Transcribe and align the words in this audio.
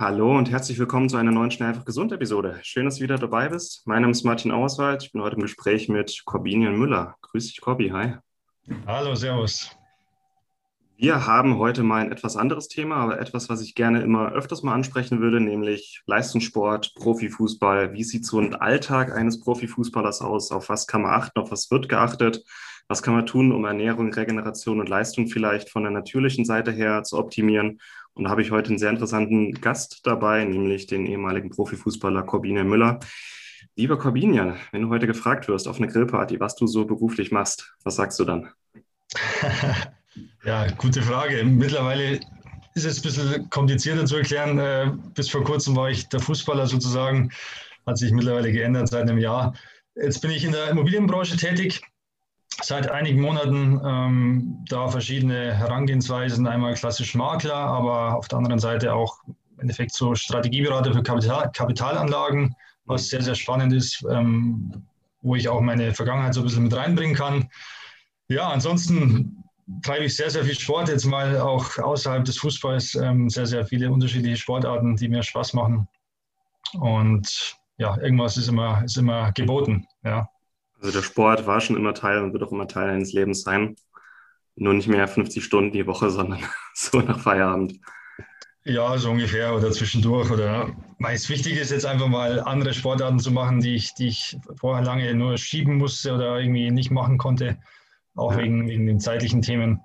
Hallo 0.00 0.38
und 0.38 0.48
herzlich 0.48 0.78
willkommen 0.78 1.08
zu 1.08 1.16
einer 1.16 1.32
neuen 1.32 1.50
Schnell 1.50 1.70
einfach 1.70 1.84
gesund 1.84 2.12
Episode. 2.12 2.60
Schön, 2.62 2.84
dass 2.84 2.98
du 2.98 3.02
wieder 3.02 3.18
dabei 3.18 3.48
bist. 3.48 3.84
Mein 3.84 4.02
Name 4.02 4.12
ist 4.12 4.22
Martin 4.22 4.52
Auswald. 4.52 5.02
Ich 5.02 5.10
bin 5.10 5.22
heute 5.22 5.34
im 5.34 5.42
Gespräch 5.42 5.88
mit 5.88 6.22
Corbinian 6.24 6.78
Müller. 6.78 7.16
Grüß 7.22 7.48
dich, 7.48 7.60
Corby. 7.60 7.88
Hi. 7.88 8.14
Hallo, 8.86 9.16
Servus. 9.16 9.76
Wir 10.96 11.26
haben 11.26 11.58
heute 11.58 11.82
mal 11.82 12.00
ein 12.02 12.12
etwas 12.12 12.36
anderes 12.36 12.68
Thema, 12.68 12.94
aber 12.94 13.20
etwas, 13.20 13.48
was 13.48 13.60
ich 13.60 13.74
gerne 13.74 14.00
immer 14.00 14.30
öfters 14.30 14.62
mal 14.62 14.72
ansprechen 14.72 15.18
würde, 15.20 15.40
nämlich 15.40 16.00
Leistungssport, 16.06 16.94
Profifußball. 16.94 17.92
Wie 17.92 18.04
sieht 18.04 18.24
so 18.24 18.38
ein 18.38 18.54
Alltag 18.54 19.10
eines 19.10 19.40
Profifußballers 19.40 20.20
aus? 20.20 20.52
Auf 20.52 20.68
was 20.68 20.86
kann 20.86 21.02
man 21.02 21.10
achten? 21.10 21.40
Auf 21.40 21.50
was 21.50 21.72
wird 21.72 21.88
geachtet? 21.88 22.44
Was 22.86 23.02
kann 23.02 23.14
man 23.14 23.26
tun, 23.26 23.50
um 23.50 23.64
Ernährung, 23.64 24.12
Regeneration 24.14 24.78
und 24.78 24.88
Leistung 24.88 25.26
vielleicht 25.26 25.70
von 25.70 25.82
der 25.82 25.90
natürlichen 25.90 26.44
Seite 26.44 26.70
her 26.70 27.02
zu 27.02 27.18
optimieren? 27.18 27.80
Und 28.18 28.24
da 28.24 28.30
habe 28.30 28.42
ich 28.42 28.50
heute 28.50 28.70
einen 28.70 28.78
sehr 28.78 28.90
interessanten 28.90 29.52
Gast 29.60 30.00
dabei, 30.04 30.44
nämlich 30.44 30.88
den 30.88 31.06
ehemaligen 31.06 31.50
Profifußballer 31.50 32.24
Corbinian 32.24 32.68
Müller. 32.68 32.98
Lieber 33.76 33.96
Corbinian, 33.96 34.56
wenn 34.72 34.82
du 34.82 34.88
heute 34.88 35.06
gefragt 35.06 35.46
wirst 35.46 35.68
auf 35.68 35.76
eine 35.76 35.86
Grillparty, 35.86 36.40
was 36.40 36.56
du 36.56 36.66
so 36.66 36.84
beruflich 36.84 37.30
machst, 37.30 37.72
was 37.84 37.94
sagst 37.94 38.18
du 38.18 38.24
dann? 38.24 38.50
ja, 40.44 40.66
gute 40.72 41.00
Frage. 41.00 41.44
Mittlerweile 41.44 42.18
ist 42.74 42.84
es 42.84 42.98
ein 42.98 43.02
bisschen 43.02 43.50
komplizierter 43.50 44.04
zu 44.04 44.16
erklären. 44.16 44.58
Äh, 44.58 44.90
bis 45.14 45.30
vor 45.30 45.44
kurzem 45.44 45.76
war 45.76 45.88
ich 45.88 46.08
der 46.08 46.18
Fußballer 46.18 46.66
sozusagen, 46.66 47.30
hat 47.86 47.98
sich 47.98 48.10
mittlerweile 48.10 48.50
geändert 48.50 48.88
seit 48.88 49.02
einem 49.02 49.18
Jahr. 49.18 49.54
Jetzt 49.94 50.22
bin 50.22 50.32
ich 50.32 50.44
in 50.44 50.50
der 50.50 50.70
Immobilienbranche 50.70 51.36
tätig, 51.36 51.82
seit 52.62 52.90
einigen 52.90 53.20
Monaten 53.20 53.80
ähm, 53.84 54.64
da 54.68 54.88
verschiedene 54.88 55.54
Herangehensweisen, 55.54 56.46
einmal 56.46 56.74
klassisch 56.74 57.14
Makler, 57.14 57.54
aber 57.54 58.16
auf 58.16 58.28
der 58.28 58.38
anderen 58.38 58.58
Seite 58.58 58.94
auch 58.94 59.18
im 59.26 59.36
Endeffekt 59.58 59.92
so 59.94 60.14
Strategieberater 60.14 60.92
für 60.92 61.02
Kapital, 61.02 61.50
Kapitalanlagen, 61.52 62.54
was 62.86 63.08
sehr, 63.08 63.22
sehr 63.22 63.34
spannend 63.34 63.72
ist, 63.72 64.04
ähm, 64.10 64.82
wo 65.22 65.34
ich 65.34 65.48
auch 65.48 65.60
meine 65.60 65.94
Vergangenheit 65.94 66.34
so 66.34 66.40
ein 66.40 66.44
bisschen 66.44 66.64
mit 66.64 66.74
reinbringen 66.74 67.14
kann. 67.14 67.48
Ja, 68.28 68.48
ansonsten 68.48 69.44
treibe 69.82 70.04
ich 70.04 70.16
sehr, 70.16 70.30
sehr 70.30 70.44
viel 70.44 70.58
Sport, 70.58 70.88
jetzt 70.88 71.04
mal 71.04 71.38
auch 71.40 71.78
außerhalb 71.78 72.24
des 72.24 72.38
Fußballs, 72.38 72.94
ähm, 72.96 73.28
sehr, 73.28 73.46
sehr 73.46 73.66
viele 73.66 73.90
unterschiedliche 73.90 74.36
Sportarten, 74.36 74.96
die 74.96 75.08
mir 75.08 75.22
Spaß 75.22 75.54
machen. 75.54 75.88
Und 76.74 77.56
ja, 77.78 77.96
irgendwas 77.98 78.36
ist 78.36 78.48
immer, 78.48 78.82
ist 78.84 78.96
immer 78.96 79.32
geboten, 79.32 79.86
ja. 80.04 80.28
Also 80.80 80.92
der 80.92 81.02
Sport 81.02 81.46
war 81.46 81.60
schon 81.60 81.76
immer 81.76 81.94
Teil 81.94 82.22
und 82.22 82.32
wird 82.32 82.42
auch 82.42 82.52
immer 82.52 82.68
Teil 82.68 82.88
deines 82.88 83.12
Lebens 83.12 83.42
sein. 83.42 83.76
Nur 84.56 84.74
nicht 84.74 84.88
mehr 84.88 85.06
50 85.06 85.44
Stunden 85.44 85.72
die 85.72 85.86
Woche, 85.86 86.10
sondern 86.10 86.40
so 86.74 87.00
nach 87.00 87.20
Feierabend. 87.20 87.80
Ja, 88.64 88.98
so 88.98 89.10
ungefähr 89.10 89.54
oder 89.54 89.70
zwischendurch. 89.70 90.30
Oder 90.30 90.76
meist 90.98 91.28
wichtig 91.30 91.58
ist 91.58 91.70
jetzt 91.70 91.86
einfach 91.86 92.08
mal 92.08 92.40
andere 92.40 92.74
Sportarten 92.74 93.18
zu 93.18 93.30
machen, 93.30 93.60
die 93.60 93.74
ich, 93.74 93.94
die 93.94 94.08
ich 94.08 94.36
vorher 94.56 94.84
lange 94.84 95.14
nur 95.14 95.38
schieben 95.38 95.76
musste 95.78 96.14
oder 96.14 96.38
irgendwie 96.38 96.70
nicht 96.70 96.90
machen 96.90 97.18
konnte, 97.18 97.58
auch 98.14 98.32
ja. 98.32 98.38
wegen, 98.38 98.68
wegen 98.68 98.86
den 98.86 99.00
zeitlichen 99.00 99.42
Themen. 99.42 99.80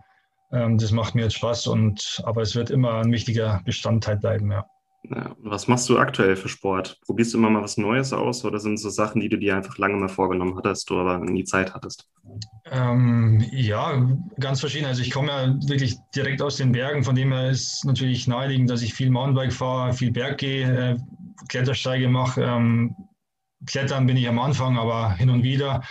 Ähm, 0.52 0.78
das 0.78 0.92
macht 0.92 1.16
mir 1.16 1.24
jetzt 1.24 1.36
Spaß 1.36 1.68
und 1.68 2.22
aber 2.26 2.42
es 2.42 2.56
wird 2.56 2.72
immer 2.72 2.96
ein 2.96 3.12
wichtiger 3.12 3.62
Bestandteil 3.64 4.18
bleiben, 4.18 4.52
ja. 4.52 4.66
Ja, 5.10 5.36
was 5.40 5.68
machst 5.68 5.90
du 5.90 5.98
aktuell 5.98 6.36
für 6.38 6.48
Sport? 6.48 7.00
Probierst 7.02 7.34
du 7.34 7.38
immer 7.38 7.50
mal 7.50 7.62
was 7.62 7.78
Neues 7.78 8.14
aus 8.14 8.46
oder 8.46 8.60
sind 8.60 8.78
so 8.78 8.90
Sachen, 8.90 9.20
die 9.20 9.28
du 9.28 9.38
dir 9.38 9.56
einfach 9.56 9.78
lange 9.78 9.98
mal 9.98 10.08
vorgenommen 10.08 10.56
hattest, 10.58 10.90
du 10.90 10.98
aber 10.98 11.20
nie 11.20 11.44
Zeit 11.44 11.74
hattest? 11.74 12.08
Ähm, 12.72 13.46
ja, 13.52 14.02
ganz 14.40 14.62
verschieden. 14.62 14.86
Also 14.86 15.02
ich 15.02 15.12
komme 15.12 15.28
ja 15.28 15.56
wirklich 15.68 15.98
direkt 16.16 16.42
aus 16.42 16.56
den 16.56 16.72
Bergen, 16.72 17.04
von 17.04 17.16
dem 17.16 17.34
her 17.34 17.50
ist 17.50 17.84
natürlich 17.84 18.28
naheliegend, 18.28 18.70
dass 18.70 18.82
ich 18.82 18.94
viel 18.94 19.10
Mountainbike 19.10 19.52
fahre, 19.52 19.94
viel 19.94 20.12
Berg 20.12 20.38
gehe, 20.38 20.92
äh, 20.94 20.98
Klettersteige 21.50 22.08
mache. 22.08 22.42
Ähm, 22.42 22.96
Klettern 23.66 24.08
bin 24.08 24.18
ich 24.18 24.28
am 24.28 24.40
Anfang, 24.40 24.78
aber 24.78 25.14
hin 25.16 25.30
und 25.30 25.44
wieder. 25.44 25.84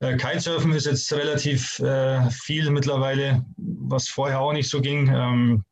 Äh, 0.00 0.16
Kitesurfen 0.16 0.72
ist 0.72 0.86
jetzt 0.86 1.12
relativ 1.12 1.78
äh, 1.78 2.28
viel 2.30 2.70
mittlerweile, 2.70 3.44
was 3.56 4.08
vorher 4.08 4.40
auch 4.40 4.52
nicht 4.52 4.68
so 4.68 4.80
ging. 4.80 5.08
Ähm, 5.08 5.64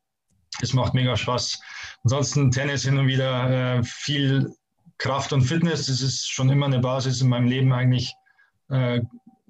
es 0.61 0.73
macht 0.73 0.95
mega 0.95 1.17
Spaß. 1.17 1.61
Ansonsten 2.05 2.51
Tennis 2.51 2.85
hin 2.85 2.99
und 2.99 3.07
wieder 3.07 3.79
äh, 3.79 3.83
viel 3.83 4.53
Kraft 4.99 5.33
und 5.33 5.43
Fitness. 5.43 5.87
Das 5.87 6.01
ist 6.01 6.31
schon 6.31 6.51
immer 6.51 6.67
eine 6.67 6.79
Basis 6.79 7.21
in 7.21 7.29
meinem 7.29 7.49
Leben 7.49 7.73
eigentlich. 7.73 8.15
Äh, 8.69 9.01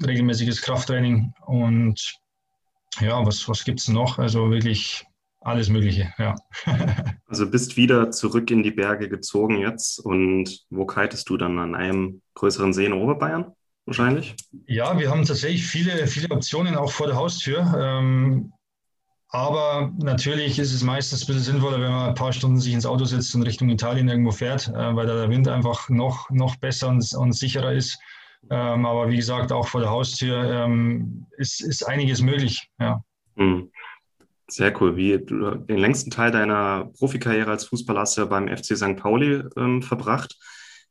regelmäßiges 0.05 0.63
Krafttraining 0.63 1.33
und 1.47 2.19
ja, 3.01 3.25
was, 3.27 3.49
was 3.49 3.65
gibt 3.65 3.81
es 3.81 3.89
noch? 3.89 4.19
Also 4.19 4.51
wirklich 4.51 5.05
alles 5.41 5.69
Mögliche, 5.69 6.13
ja. 6.19 6.37
also 7.27 7.49
bist 7.51 7.77
wieder 7.77 8.11
zurück 8.11 8.51
in 8.51 8.63
die 8.63 8.71
Berge 8.71 9.09
gezogen 9.09 9.59
jetzt 9.59 9.99
und 9.99 10.65
wo 10.71 10.87
kitest 10.87 11.29
du 11.29 11.37
dann 11.37 11.59
an 11.59 11.75
einem 11.75 12.23
größeren 12.35 12.73
See 12.73 12.87
in 12.87 12.95
Oberbayern 12.95 13.53
wahrscheinlich? 13.85 14.37
Ja, 14.67 14.99
wir 14.99 15.11
haben 15.11 15.25
tatsächlich 15.25 15.67
viele, 15.67 16.07
viele 16.07 16.31
Optionen 16.31 16.77
auch 16.77 16.91
vor 16.91 17.09
der 17.09 17.17
Haustür. 17.17 17.61
Ähm, 17.79 18.54
aber 19.35 19.93
natürlich 19.99 20.61
ist 20.61 20.73
es 20.73 20.85
meistens 20.85 21.25
ein 21.25 21.27
bisschen 21.27 21.43
sinnvoller, 21.43 21.81
wenn 21.81 21.91
man 21.91 22.11
ein 22.11 22.15
paar 22.15 22.33
Stunden 22.33 22.61
sich 22.61 22.73
ins 22.73 22.87
Auto 22.87 23.05
setzt 23.05 23.35
und 23.35 23.43
Richtung 23.43 23.69
Italien 23.69 24.09
irgendwo 24.09 24.31
fährt, 24.31 24.69
äh, 24.69 24.95
weil 24.95 25.09
da 25.09 25.17
der 25.17 25.29
Wind 25.29 25.49
einfach 25.49 25.89
noch, 25.89 26.31
noch 26.31 26.55
besser 26.55 26.87
und, 26.87 27.05
und 27.15 27.33
sicherer 27.33 27.73
ist. 27.73 27.99
Ähm, 28.49 28.87
aber 28.87 29.09
wie 29.09 29.17
gesagt, 29.17 29.51
auch 29.51 29.67
vor 29.67 29.81
der 29.81 29.91
Haustür 29.91 30.45
ähm, 30.45 31.27
ist, 31.37 31.61
ist 31.63 31.83
einiges 31.83 32.23
möglich. 32.23 32.69
Ja. 32.79 33.03
Mhm. 33.35 33.73
Sehr 34.47 34.81
cool. 34.81 34.95
Wie 34.95 35.19
du, 35.19 35.57
den 35.57 35.79
längsten 35.79 36.13
Teil 36.13 36.31
deiner 36.31 36.93
Profikarriere 36.97 37.51
als 37.51 37.65
Fußballer 37.65 38.03
hast 38.03 38.17
ja 38.17 38.27
beim 38.27 38.47
FC 38.47 38.77
St. 38.77 38.97
Pauli 38.97 39.43
ähm, 39.57 39.83
verbracht. 39.83 40.39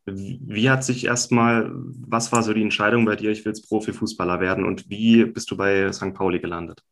Wie 0.06 0.70
hat 0.70 0.84
sich 0.84 1.06
erstmal, 1.06 1.72
was 1.74 2.34
war 2.34 2.44
so 2.44 2.54
die 2.54 2.62
Entscheidung 2.62 3.06
bei 3.06 3.16
dir, 3.16 3.32
ich 3.32 3.46
will 3.46 3.54
jetzt 3.54 3.70
Profifußballer 3.70 4.42
werden 4.42 4.66
und 4.66 4.90
wie 4.90 5.24
bist 5.24 5.50
du 5.50 5.56
bei 5.56 5.90
St. 5.94 6.14
Pauli 6.14 6.40
gelandet? 6.40 6.84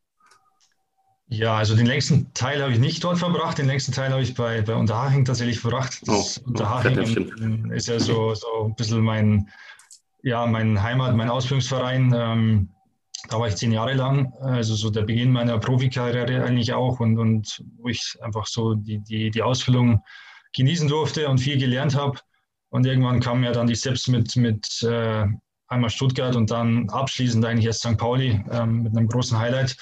Ja, 1.34 1.56
also 1.56 1.78
den 1.78 1.86
längsten 1.86 2.34
Teil 2.34 2.62
habe 2.62 2.74
ich 2.74 2.80
nicht 2.80 3.06
dort 3.06 3.18
verbracht. 3.18 3.58
Den 3.58 3.68
längsten 3.68 3.94
Teil 3.94 4.12
habe 4.12 4.22
ich 4.22 4.36
bei, 4.36 4.62
bei 4.64 4.76
Unterhaching 4.76 5.24
tatsächlich 5.24 5.60
verbracht. 5.60 6.02
Das 6.06 6.42
oh, 6.44 6.50
Unterhaching 6.50 7.70
oh, 7.70 7.74
ist 7.74 7.88
ja 7.88 8.00
so, 8.02 8.36
so 8.36 8.66
ein 8.66 8.76
bisschen 8.76 9.00
mein, 9.00 9.50
ja, 10.24 10.46
mein 10.46 10.84
Heimat, 10.84 11.16
mein 11.16 11.30
Ausbildungsverein. 11.30 12.14
Ähm, 12.14 12.70
da 13.30 13.40
war 13.40 13.48
ich 13.48 13.56
zehn 13.56 13.72
Jahre 13.72 13.94
lang, 13.94 14.34
also 14.42 14.76
so 14.76 14.90
der 14.90 15.04
Beginn 15.04 15.32
meiner 15.32 15.58
Profikarriere 15.58 16.44
eigentlich 16.44 16.74
auch 16.74 17.00
und, 17.00 17.18
und 17.18 17.64
wo 17.78 17.88
ich 17.88 18.18
einfach 18.22 18.46
so 18.46 18.74
die, 18.74 19.00
die, 19.00 19.32
die 19.32 19.42
Ausbildung 19.42 20.04
genießen 20.54 20.90
durfte 20.90 21.30
und 21.30 21.38
viel 21.38 21.58
gelernt 21.58 21.96
habe. 21.96 22.20
Und 22.72 22.86
irgendwann 22.86 23.22
kam 23.22 23.42
ja 23.46 23.54
dann 23.54 23.68
die 23.68 23.76
Steps 23.78 24.10
mit, 24.10 24.36
mit 24.36 24.84
äh, 24.84 25.26
einmal 25.68 25.90
Stuttgart 25.90 26.36
und 26.36 26.52
dann 26.52 26.90
abschließend 26.90 27.46
eigentlich 27.46 27.68
erst 27.68 27.84
St. 27.84 27.98
Pauli 27.98 28.44
ähm, 28.52 28.84
mit 28.84 28.98
einem 28.98 29.08
großen 29.08 29.40
Highlight. 29.40 29.78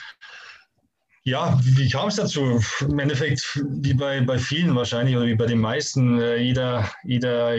Ja, 1.23 1.59
wie 1.63 1.89
kam 1.89 2.07
es 2.07 2.15
dazu? 2.15 2.61
Im 2.81 2.99
Endeffekt, 2.99 3.61
wie 3.69 3.93
bei, 3.93 4.21
bei 4.21 4.37
vielen 4.37 4.75
wahrscheinlich 4.75 5.15
oder 5.15 5.25
wie 5.25 5.35
bei 5.35 5.45
den 5.45 5.59
meisten, 5.59 6.19
äh, 6.19 6.37
jeder, 6.37 6.89
jeder 7.03 7.55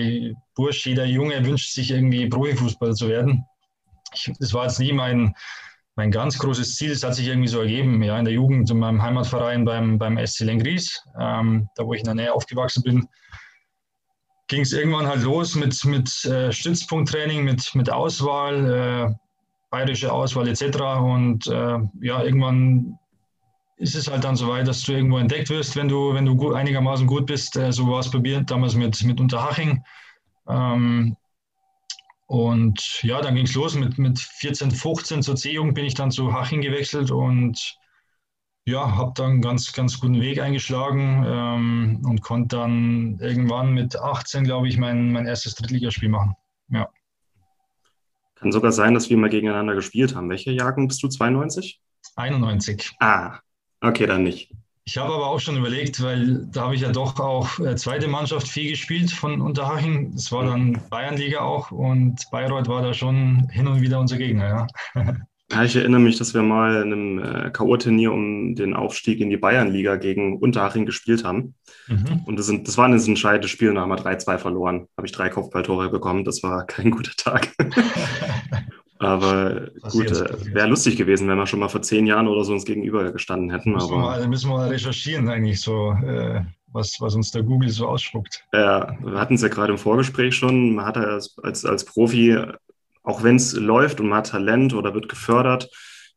Bursch, 0.55 0.87
jeder 0.87 1.05
Junge 1.05 1.45
wünscht 1.45 1.73
sich 1.73 1.91
irgendwie 1.91 2.27
Profifußballer 2.27 2.95
zu 2.95 3.09
werden. 3.09 3.45
Ich, 4.15 4.33
das 4.41 4.55
war 4.55 4.65
jetzt 4.65 4.81
nie 4.81 4.93
mein, 4.93 5.35
mein 5.95 6.11
ganz 6.11 6.39
großes 6.39 6.77
Ziel, 6.77 6.93
es 6.93 7.03
hat 7.03 7.15
sich 7.15 7.27
irgendwie 7.27 7.49
so 7.49 7.61
ergeben, 7.61 8.03
ja, 8.03 8.19
in 8.19 8.25
der 8.25 8.35
Jugend 8.35 8.71
in 8.71 8.79
meinem 8.79 9.03
Heimatverein 9.03 9.65
beim, 9.65 9.99
beim 9.99 10.19
SC 10.27 10.41
Lengries, 10.41 10.99
ähm, 11.21 11.69
da 11.77 11.85
wo 11.85 11.93
ich 11.93 12.01
in 12.01 12.07
der 12.07 12.15
Nähe 12.15 12.33
aufgewachsen 12.33 12.83
bin, 12.83 13.09
ging 14.49 14.63
es 14.63 14.73
irgendwann 14.73 15.07
halt 15.07 15.23
los 15.23 15.55
mit, 15.55 15.85
mit 15.85 16.25
äh, 16.25 16.51
Stützpunkttraining, 16.51 17.45
mit, 17.45 17.75
mit 17.75 17.91
Auswahl, 17.91 19.11
äh, 19.11 19.15
bayerische 19.71 20.13
Auswahl 20.13 20.49
etc. 20.49 20.79
Und 20.99 21.47
äh, 21.47 21.79
ja, 22.01 22.23
irgendwann 22.25 22.99
ist 23.81 23.95
es 23.95 24.11
halt 24.11 24.25
dann 24.25 24.37
so 24.37 24.49
weit, 24.49 24.69
dass 24.69 24.83
du 24.83 24.93
irgendwo 24.93 25.19
entdeckt 25.19 25.49
wirst, 25.49 25.75
wenn 25.75 25.89
du, 25.89 26.13
wenn 26.13 26.27
du 26.27 26.37
gut, 26.37 26.55
einigermaßen 26.55 27.07
gut 27.07 27.27
bist. 27.27 27.57
Äh, 27.57 27.73
so 27.73 27.89
war 27.89 28.01
es 28.01 28.13
mir 28.13 28.43
damals 28.43 28.75
mit, 28.75 29.03
mit 29.05 29.21
Unterhaching. 29.21 29.83
Ähm, 30.47 31.17
und 32.27 33.03
ja, 33.03 33.23
dann 33.23 33.35
ging 33.35 33.47
es 33.47 33.55
los 33.55 33.75
mit, 33.75 33.99
mit 33.99 34.19
14, 34.19 34.71
15 34.71 35.23
zur 35.23 35.35
C-Jugend 35.35 35.75
bin 35.75 35.87
ich 35.87 35.95
dann 35.95 36.11
zu 36.11 36.33
Haching 36.33 36.61
gewechselt 36.61 37.11
und 37.11 37.77
ja, 38.67 38.97
habe 38.97 39.13
dann 39.17 39.31
einen 39.31 39.43
ganz, 39.43 39.73
ganz 39.73 39.99
guten 39.99 40.21
Weg 40.21 40.41
eingeschlagen 40.41 41.25
ähm, 41.27 42.03
und 42.05 42.21
konnte 42.21 42.57
dann 42.57 43.19
irgendwann 43.19 43.73
mit 43.73 43.97
18, 43.97 44.45
glaube 44.45 44.69
ich, 44.69 44.77
mein, 44.77 45.11
mein 45.11 45.27
erstes 45.27 45.55
Drittligaspiel 45.55 46.11
machen. 46.11 46.37
Ja. 46.69 46.89
Kann 48.37 48.53
sogar 48.53 48.73
sein, 48.73 48.93
dass 48.93 49.09
wir 49.09 49.17
mal 49.17 49.31
gegeneinander 49.31 49.75
gespielt 49.75 50.15
haben. 50.15 50.29
Welche 50.29 50.53
Jahrgang 50.53 50.87
bist 50.87 51.03
du? 51.03 51.09
92? 51.09 51.81
91. 52.17 52.93
Ah, 53.01 53.41
okay, 53.81 54.07
dann 54.07 54.23
nicht. 54.23 54.53
Ich 54.85 54.99
habe 54.99 55.15
aber 55.15 55.29
auch 55.29 55.39
schon 55.39 55.57
überlegt, 55.57 56.03
weil 56.03 56.47
da 56.51 56.63
habe 56.63 56.75
ich 56.75 56.81
ja 56.81 56.91
doch 56.91 57.19
auch 57.21 57.61
äh, 57.61 57.77
zweite 57.77 58.09
Mannschaft 58.09 58.49
viel 58.49 58.71
gespielt 58.71 59.11
von 59.11 59.41
Unterhaching. 59.41 60.13
Das 60.15 60.33
war 60.33 60.45
dann 60.45 60.81
Bayernliga 60.91 61.41
auch 61.41 61.71
und 61.71 62.19
Bayreuth 62.33 62.67
war 62.67 62.83
da 62.83 62.93
schon 62.93 63.49
hin 63.51 63.69
und 63.69 63.83
wieder 63.83 64.01
unser 64.01 64.17
Gegner, 64.17 64.67
ja. 64.95 65.05
Ja, 65.53 65.65
ich 65.65 65.75
erinnere 65.75 66.01
mich, 66.01 66.17
dass 66.17 66.33
wir 66.33 66.43
mal 66.43 66.83
in 66.83 66.93
einem 66.93 67.19
äh, 67.19 67.51
K.O.-Turnier 67.51 68.11
um 68.11 68.55
den 68.55 68.73
Aufstieg 68.73 69.21
in 69.21 69.31
die 69.31 69.37
Bayernliga 69.37 69.97
gegen 69.97 70.39
Unterhaching 70.39 70.87
gespielt 70.87 71.25
haben. 71.25 71.57
Mhm. 71.89 72.23
Und 72.25 72.39
das, 72.39 72.47
sind, 72.47 72.69
das 72.69 72.79
war 72.79 72.87
ein 72.87 72.93
entscheidendes 72.93 73.51
Spiel 73.51 73.71
und 73.71 73.75
da 73.75 73.81
haben 73.81 73.91
wir 73.91 73.99
3-2 73.99 74.39
verloren. 74.39 74.87
Habe 74.97 75.09
ich 75.09 75.13
drei 75.13 75.29
Kopfballtore 75.29 75.91
bekommen. 75.91 76.25
Das 76.25 76.45
war 76.45 76.67
kein 76.67 76.93
guter 76.93 77.17
Tag. 77.17 77.53
aber 79.01 79.71
gut, 79.91 80.11
äh, 80.11 80.55
wäre 80.55 80.69
lustig 80.69 80.97
gewesen, 80.97 81.29
wenn 81.29 81.39
wir 81.39 81.47
schon 81.47 81.61
mal 81.61 81.69
vor 81.69 81.83
zehn 81.83 82.07
Jahren 82.07 82.29
oder 82.29 82.45
so 82.45 82.53
uns 82.53 82.65
gegenüber 82.65 83.11
gestanden 83.13 83.51
hätten. 83.51 83.73
Müssen, 83.73 83.93
aber, 83.93 83.97
wir, 83.97 84.21
mal, 84.21 84.29
müssen 84.29 84.51
wir 84.51 84.57
mal 84.57 84.69
recherchieren, 84.69 85.29
eigentlich 85.29 85.61
so, 85.61 85.93
äh, 85.93 86.43
was, 86.69 87.01
was 87.01 87.15
uns 87.15 87.31
der 87.31 87.43
Google 87.43 87.71
so 87.71 87.89
ausspuckt. 87.89 88.45
Ja, 88.53 88.97
wir 89.03 89.19
hatten 89.19 89.35
es 89.35 89.43
ja 89.43 89.49
gerade 89.49 89.73
im 89.73 89.79
Vorgespräch 89.79 90.35
schon. 90.37 90.75
Man 90.75 90.85
hat 90.85 90.97
als, 90.97 91.37
als, 91.43 91.65
als 91.65 91.85
Profi 91.85 92.37
auch 93.03 93.23
wenn 93.23 93.37
es 93.37 93.55
läuft 93.55 94.01
und 94.01 94.09
man 94.09 94.19
hat 94.19 94.29
Talent 94.29 94.75
oder 94.75 94.95
wird 94.95 95.09
gefördert, 95.09 95.71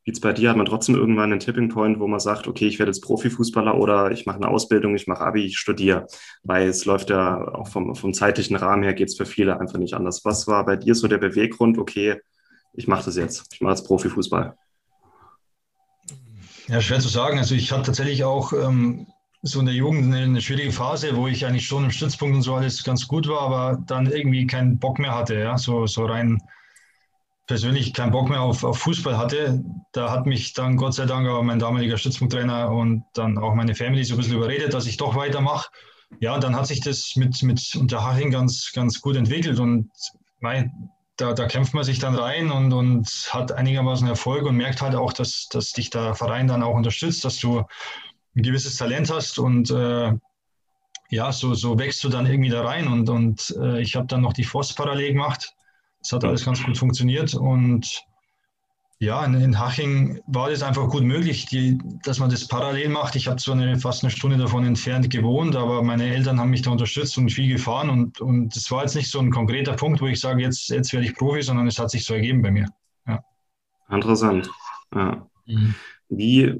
wie 0.03 0.11
es 0.11 0.19
bei 0.19 0.33
dir, 0.33 0.49
hat 0.49 0.57
man 0.57 0.65
trotzdem 0.65 0.95
irgendwann 0.95 1.31
einen 1.31 1.39
Tipping 1.39 1.69
Point, 1.69 1.99
wo 1.99 2.07
man 2.07 2.19
sagt, 2.19 2.47
okay, 2.47 2.67
ich 2.67 2.77
werde 2.77 2.89
jetzt 2.89 3.01
Profifußballer 3.01 3.77
oder 3.77 4.11
ich 4.11 4.25
mache 4.25 4.35
eine 4.35 4.49
Ausbildung, 4.49 4.95
ich 4.95 5.07
mache 5.07 5.23
Abi, 5.23 5.45
ich 5.45 5.57
studiere. 5.57 6.07
Weil 6.43 6.67
es 6.67 6.83
läuft 6.83 7.09
ja 7.09 7.37
auch 7.53 7.69
vom, 7.69 7.95
vom 7.95 8.13
zeitlichen 8.13 8.57
Rahmen 8.57 8.83
her 8.83 8.93
geht 8.93 9.07
es 9.07 9.15
für 9.15 9.25
viele 9.25 9.59
einfach 9.61 9.79
nicht 9.79 9.93
anders. 9.93 10.25
Was 10.25 10.45
war 10.45 10.65
bei 10.65 10.75
dir 10.75 10.93
so 10.93 11.07
der 11.07 11.19
Beweggrund, 11.19 11.77
okay, 11.77 12.19
ich 12.73 12.87
mache 12.87 13.05
das 13.05 13.15
jetzt, 13.15 13.53
ich 13.53 13.61
mache 13.61 13.73
jetzt 13.73 13.85
Profifußball? 13.85 14.55
Ja, 16.67 16.81
schwer 16.81 16.99
zu 16.99 17.09
sagen. 17.09 17.37
Also 17.37 17.55
ich 17.55 17.71
hatte 17.71 17.83
tatsächlich 17.83 18.23
auch 18.23 18.53
ähm, 18.53 19.07
so 19.41 19.59
in 19.59 19.65
der 19.65 19.75
Jugend 19.75 20.05
eine, 20.05 20.23
eine, 20.23 20.41
schwierige 20.41 20.71
Phase, 20.71 21.15
wo 21.15 21.27
ich 21.27 21.45
eigentlich 21.45 21.65
schon 21.65 21.83
im 21.83 21.91
Stützpunkt 21.91 22.35
und 22.35 22.41
so 22.41 22.55
alles 22.55 22.83
ganz 22.83 23.07
gut 23.07 23.27
war, 23.27 23.41
aber 23.41 23.83
dann 23.85 24.07
irgendwie 24.07 24.47
keinen 24.47 24.79
Bock 24.79 24.99
mehr 24.99 25.13
hatte, 25.13 25.35
ja, 25.35 25.57
so, 25.57 25.85
so 25.85 26.05
rein 26.05 26.41
persönlich 27.45 27.93
keinen 27.93 28.11
Bock 28.11 28.29
mehr 28.29 28.41
auf, 28.41 28.63
auf 28.63 28.79
Fußball 28.79 29.17
hatte. 29.17 29.61
Da 29.91 30.09
hat 30.09 30.25
mich 30.25 30.53
dann 30.53 30.77
Gott 30.77 30.93
sei 30.93 31.05
Dank 31.05 31.27
auch 31.27 31.43
mein 31.43 31.59
damaliger 31.59 31.97
Stützpunkttrainer 31.97 32.71
und 32.71 33.03
dann 33.13 33.37
auch 33.37 33.53
meine 33.53 33.75
Family 33.75 34.03
so 34.05 34.13
ein 34.15 34.17
bisschen 34.17 34.37
überredet, 34.37 34.73
dass 34.73 34.85
ich 34.85 34.95
doch 34.95 35.15
weitermache. 35.15 35.69
Ja, 36.19 36.39
dann 36.39 36.55
hat 36.55 36.67
sich 36.67 36.79
das 36.79 37.15
mit, 37.17 37.43
mit 37.43 37.75
Unterhaching 37.75 38.31
ganz, 38.31 38.71
ganz 38.73 39.01
gut 39.01 39.17
entwickelt 39.17 39.59
und 39.59 39.89
mein, 40.39 40.71
da, 41.17 41.33
da 41.33 41.47
kämpft 41.47 41.73
man 41.73 41.83
sich 41.83 41.99
dann 41.99 42.15
rein 42.15 42.51
und, 42.51 42.73
und 42.73 43.07
hat 43.31 43.51
einigermaßen 43.51 44.07
Erfolg 44.07 44.45
und 44.45 44.57
merkt 44.57 44.81
halt 44.81 44.95
auch, 44.95 45.13
dass, 45.13 45.47
dass 45.49 45.71
dich 45.71 45.89
der 45.89 46.15
Verein 46.15 46.47
dann 46.47 46.63
auch 46.63 46.75
unterstützt, 46.75 47.23
dass 47.23 47.37
du 47.37 47.63
ein 48.35 48.43
gewisses 48.43 48.77
Talent 48.77 49.11
hast 49.11 49.37
und 49.37 49.69
äh, 49.69 50.13
ja, 51.09 51.31
so, 51.31 51.53
so 51.53 51.77
wächst 51.77 52.03
du 52.03 52.09
dann 52.09 52.25
irgendwie 52.25 52.49
da 52.49 52.63
rein 52.63 52.87
und, 52.87 53.09
und 53.09 53.55
äh, 53.59 53.81
ich 53.81 53.95
habe 53.95 54.07
dann 54.07 54.21
noch 54.21 54.33
die 54.33 54.43
FOS 54.43 54.73
parallel 54.73 55.13
gemacht. 55.13 55.53
Es 56.01 56.11
hat 56.11 56.23
alles 56.23 56.43
ganz 56.43 56.63
gut 56.63 56.77
funktioniert 56.77 57.35
und 57.35 58.03
ja, 58.99 59.23
in, 59.25 59.33
in, 59.33 59.59
Haching 59.59 60.21
war 60.27 60.49
das 60.49 60.63
einfach 60.63 60.87
gut 60.89 61.03
möglich, 61.03 61.45
die, 61.45 61.77
dass 62.03 62.19
man 62.19 62.29
das 62.29 62.47
parallel 62.47 62.89
macht. 62.89 63.15
Ich 63.15 63.27
habe 63.27 63.37
zwar 63.37 63.55
eine, 63.55 63.77
fast 63.77 64.03
eine 64.03 64.11
Stunde 64.11 64.37
davon 64.37 64.65
entfernt 64.65 65.09
gewohnt, 65.09 65.55
aber 65.55 65.83
meine 65.83 66.13
Eltern 66.13 66.39
haben 66.39 66.51
mich 66.51 66.61
da 66.61 66.71
unterstützt 66.71 67.17
und 67.17 67.29
viel 67.29 67.51
gefahren. 67.51 67.89
Und, 67.89 68.21
und 68.21 68.55
das 68.55 68.69
war 68.71 68.83
jetzt 68.83 68.95
nicht 68.95 69.11
so 69.11 69.19
ein 69.19 69.31
konkreter 69.31 69.73
Punkt, 69.73 69.99
wo 70.01 70.07
ich 70.07 70.19
sage, 70.19 70.41
jetzt, 70.41 70.69
jetzt 70.69 70.93
werde 70.93 71.05
ich 71.05 71.15
Profi, 71.15 71.41
sondern 71.41 71.67
es 71.67 71.79
hat 71.79 71.91
sich 71.91 72.05
so 72.05 72.13
ergeben 72.13 72.41
bei 72.41 72.51
mir. 72.51 72.67
Ja. 73.07 73.19
Interessant. 73.89 74.49
Ja. 74.95 75.27
Mhm. 75.45 75.75
Wie, 76.09 76.53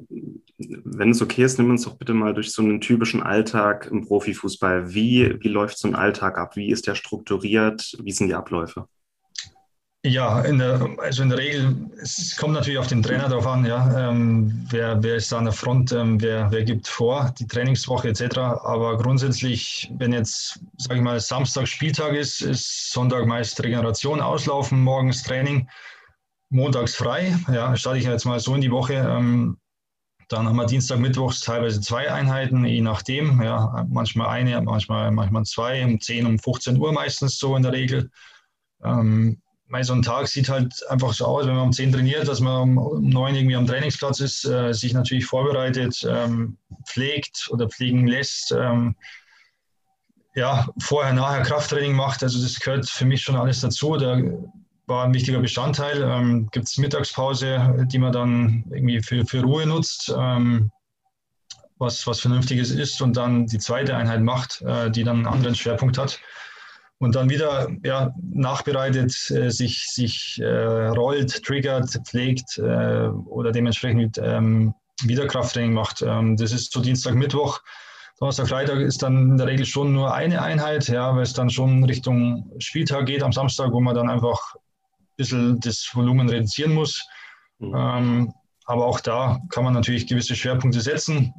wenn 0.58 1.12
es 1.12 1.22
okay 1.22 1.44
ist, 1.44 1.58
nimm 1.60 1.70
uns 1.70 1.84
doch 1.84 1.98
bitte 1.98 2.14
mal 2.14 2.34
durch 2.34 2.52
so 2.52 2.62
einen 2.62 2.82
typischen 2.82 3.22
Alltag 3.22 3.88
im 3.92 4.06
Profifußball. 4.06 4.94
Wie, 4.94 5.38
wie 5.42 5.50
läuft 5.50 5.78
so 5.78 5.88
ein 5.88 5.96
Alltag 5.96 6.38
ab? 6.38 6.56
Wie 6.56 6.72
ist 6.72 6.88
der 6.88 6.96
strukturiert? 6.96 7.96
Wie 8.02 8.12
sind 8.12 8.28
die 8.28 8.36
Abläufe? 8.36 8.88
Ja, 10.06 10.42
in 10.42 10.58
der, 10.58 10.98
also 10.98 11.24
in 11.24 11.30
der 11.30 11.38
Regel, 11.38 11.90
es 12.02 12.36
kommt 12.36 12.54
natürlich 12.54 12.78
auf 12.78 12.88
den 12.88 13.02
Trainer 13.02 13.30
drauf 13.30 13.48
an, 13.48 13.66
ja. 13.66 14.10
Ähm, 14.10 14.68
wer, 14.70 15.02
wer 15.02 15.16
ist 15.16 15.32
da 15.32 15.38
an 15.38 15.46
der 15.46 15.54
Front, 15.54 15.94
ähm, 15.94 16.20
wer, 16.20 16.52
wer 16.52 16.66
gibt 16.66 16.90
vor, 16.90 17.34
die 17.40 17.48
Trainingswoche 17.48 18.10
etc. 18.10 18.38
Aber 18.38 18.98
grundsätzlich, 18.98 19.90
wenn 19.98 20.12
jetzt, 20.12 20.60
sage 20.78 20.96
ich 20.98 21.02
mal, 21.02 21.22
Samstag 21.22 21.70
Spieltag 21.70 22.16
ist, 22.16 22.42
ist 22.42 22.92
Sonntag 22.92 23.28
meist 23.28 23.64
Regeneration 23.64 24.20
auslaufen, 24.20 24.84
morgens 24.84 25.24
Training, 25.24 25.70
montags 26.50 26.96
frei. 26.96 27.38
Ja, 27.48 27.74
starte 27.78 28.00
ich 28.00 28.04
jetzt 28.04 28.26
mal 28.26 28.42
so 28.42 28.56
in 28.56 28.62
die 28.62 28.72
Woche. 28.72 28.96
Ähm, 28.96 29.58
dann 30.28 30.48
haben 30.48 30.58
wir 30.58 30.66
Dienstag, 30.66 31.00
Mittwochs 31.00 31.40
teilweise 31.40 31.80
zwei 31.80 32.12
Einheiten, 32.12 32.66
je 32.66 32.82
nachdem. 32.82 33.42
Ja, 33.42 33.86
manchmal 33.88 34.28
eine, 34.28 34.62
manchmal, 34.62 35.12
manchmal 35.12 35.46
zwei, 35.46 35.86
um 35.86 36.02
10, 36.02 36.26
um 36.26 36.40
15 36.40 36.78
Uhr 36.78 36.92
meistens 36.92 37.38
so 37.38 37.56
in 37.56 37.64
der 37.64 37.72
Regel. 37.72 38.12
Ähm, 38.84 39.40
so 39.82 39.94
ein 39.94 40.04
Tag 40.04 40.28
sieht 40.28 40.50
halt 40.50 40.72
einfach 40.90 41.14
so 41.14 41.26
aus, 41.26 41.48
wenn 41.48 41.56
man 41.56 41.66
um 41.66 41.72
10 41.72 41.94
trainiert, 41.94 42.28
dass 42.28 42.40
man 42.40 42.78
um 42.78 43.10
9 43.10 43.36
irgendwie 43.36 43.56
am 43.56 43.66
Trainingsplatz 43.66 44.20
ist, 44.20 44.46
äh, 44.46 44.72
sich 44.74 44.94
natürlich 44.94 45.26
vorbereitet, 45.26 46.06
ähm, 46.08 46.58
pflegt 46.86 47.48
oder 47.50 47.68
pflegen 47.68 48.06
lässt. 48.06 48.52
Ähm, 48.52 48.96
ja, 50.36 50.68
vorher, 50.80 51.14
nachher 51.14 51.42
Krafttraining 51.42 51.94
macht. 51.94 52.22
Also 52.22 52.42
das 52.42 52.60
gehört 52.60 52.88
für 52.88 53.06
mich 53.06 53.22
schon 53.22 53.36
alles 53.36 53.62
dazu. 53.62 53.98
Da 53.98 54.22
war 54.86 55.06
ein 55.06 55.14
wichtiger 55.14 55.40
Bestandteil. 55.40 56.04
Ähm, 56.04 56.50
Gibt 56.52 56.68
es 56.68 56.78
Mittagspause, 56.78 57.88
die 57.92 57.98
man 57.98 58.12
dann 58.12 58.66
irgendwie 58.70 59.02
für, 59.02 59.26
für 59.26 59.42
Ruhe 59.42 59.66
nutzt, 59.66 60.14
ähm, 60.16 60.72
was, 61.78 62.06
was 62.06 62.20
Vernünftiges 62.20 62.70
ist 62.70 63.02
und 63.02 63.18
dann 63.18 63.48
die 63.48 63.60
zweite 63.60 63.96
Einheit 63.96 64.22
macht, 64.22 64.62
äh, 64.62 64.92
die 64.92 65.04
dann 65.04 65.18
einen 65.18 65.28
anderen 65.28 65.56
Schwerpunkt 65.56 65.98
hat 65.98 66.20
und 67.04 67.16
dann 67.16 67.30
wieder 67.30 67.70
ja, 67.84 68.14
nachbereitet, 68.22 69.32
äh, 69.32 69.50
sich, 69.50 69.88
sich 69.88 70.40
äh, 70.42 70.88
rollt, 70.88 71.44
triggert, 71.44 71.90
pflegt 72.08 72.58
äh, 72.58 73.08
oder 73.08 73.52
dementsprechend 73.52 74.18
ähm, 74.22 74.74
wieder 75.04 75.28
Krafttraining 75.28 75.74
macht. 75.74 76.02
Ähm, 76.02 76.38
das 76.38 76.52
ist 76.52 76.72
so 76.72 76.82
Dienstag, 76.82 77.16
Mittwoch. 77.16 77.62
Donnerstag, 78.20 78.48
Freitag 78.48 78.80
ist 78.80 79.02
dann 79.04 79.32
in 79.32 79.38
der 79.38 79.48
Regel 79.48 79.66
schon 79.66 79.92
nur 79.92 80.14
eine 80.14 80.42
Einheit, 80.42 80.88
ja, 80.88 81.16
weil 81.16 81.24
es 81.24 81.34
dann 81.34 81.50
schon 81.50 81.84
Richtung 81.84 82.52
Spieltag 82.60 83.08
geht 83.08 83.24
am 83.24 83.34
Samstag, 83.34 83.72
wo 83.72 83.82
man 83.82 83.96
dann 83.96 84.10
einfach 84.10 84.40
ein 84.56 85.16
bisschen 85.18 85.60
das 85.60 85.90
Volumen 85.94 86.30
reduzieren 86.30 86.74
muss. 86.74 87.06
Mhm. 87.60 87.76
Ähm, 87.76 88.34
aber 88.66 88.86
auch 88.86 89.00
da 89.00 89.40
kann 89.50 89.64
man 89.64 89.74
natürlich 89.74 90.08
gewisse 90.08 90.36
Schwerpunkte 90.36 90.80
setzen, 90.80 91.34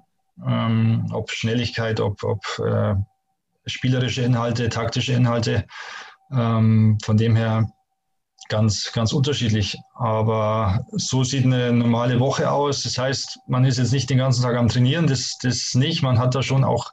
ähm, 0.46 1.06
ob 1.12 1.30
Schnelligkeit, 1.30 2.00
ob, 2.00 2.22
ob 2.22 2.42
äh, 2.58 2.96
spielerische 3.66 4.22
Inhalte, 4.22 4.68
taktische 4.68 5.12
Inhalte. 5.12 5.64
Ähm, 6.32 6.98
von 7.02 7.16
dem 7.16 7.36
her 7.36 7.68
ganz, 8.48 8.92
ganz 8.92 9.12
unterschiedlich. 9.12 9.78
Aber 9.94 10.86
so 10.92 11.24
sieht 11.24 11.44
eine 11.44 11.72
normale 11.72 12.20
Woche 12.20 12.50
aus. 12.50 12.82
Das 12.82 12.98
heißt, 12.98 13.38
man 13.46 13.64
ist 13.64 13.78
jetzt 13.78 13.92
nicht 13.92 14.10
den 14.10 14.18
ganzen 14.18 14.42
Tag 14.42 14.56
am 14.56 14.68
Trainieren, 14.68 15.06
das, 15.06 15.38
das 15.42 15.74
nicht. 15.74 16.02
Man 16.02 16.18
hat 16.18 16.34
da 16.34 16.42
schon 16.42 16.64
auch 16.64 16.92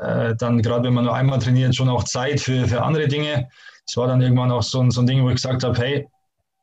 äh, 0.00 0.34
dann, 0.36 0.62
gerade 0.62 0.84
wenn 0.84 0.94
man 0.94 1.04
nur 1.04 1.14
einmal 1.14 1.38
trainiert, 1.38 1.74
schon 1.74 1.88
auch 1.88 2.04
Zeit 2.04 2.40
für, 2.40 2.66
für 2.66 2.82
andere 2.82 3.08
Dinge. 3.08 3.48
Es 3.86 3.96
war 3.96 4.06
dann 4.06 4.20
irgendwann 4.20 4.52
auch 4.52 4.62
so 4.62 4.80
ein, 4.80 4.90
so 4.90 5.00
ein 5.00 5.06
Ding, 5.06 5.22
wo 5.22 5.28
ich 5.28 5.36
gesagt 5.36 5.64
habe, 5.64 5.78
hey, 5.78 6.08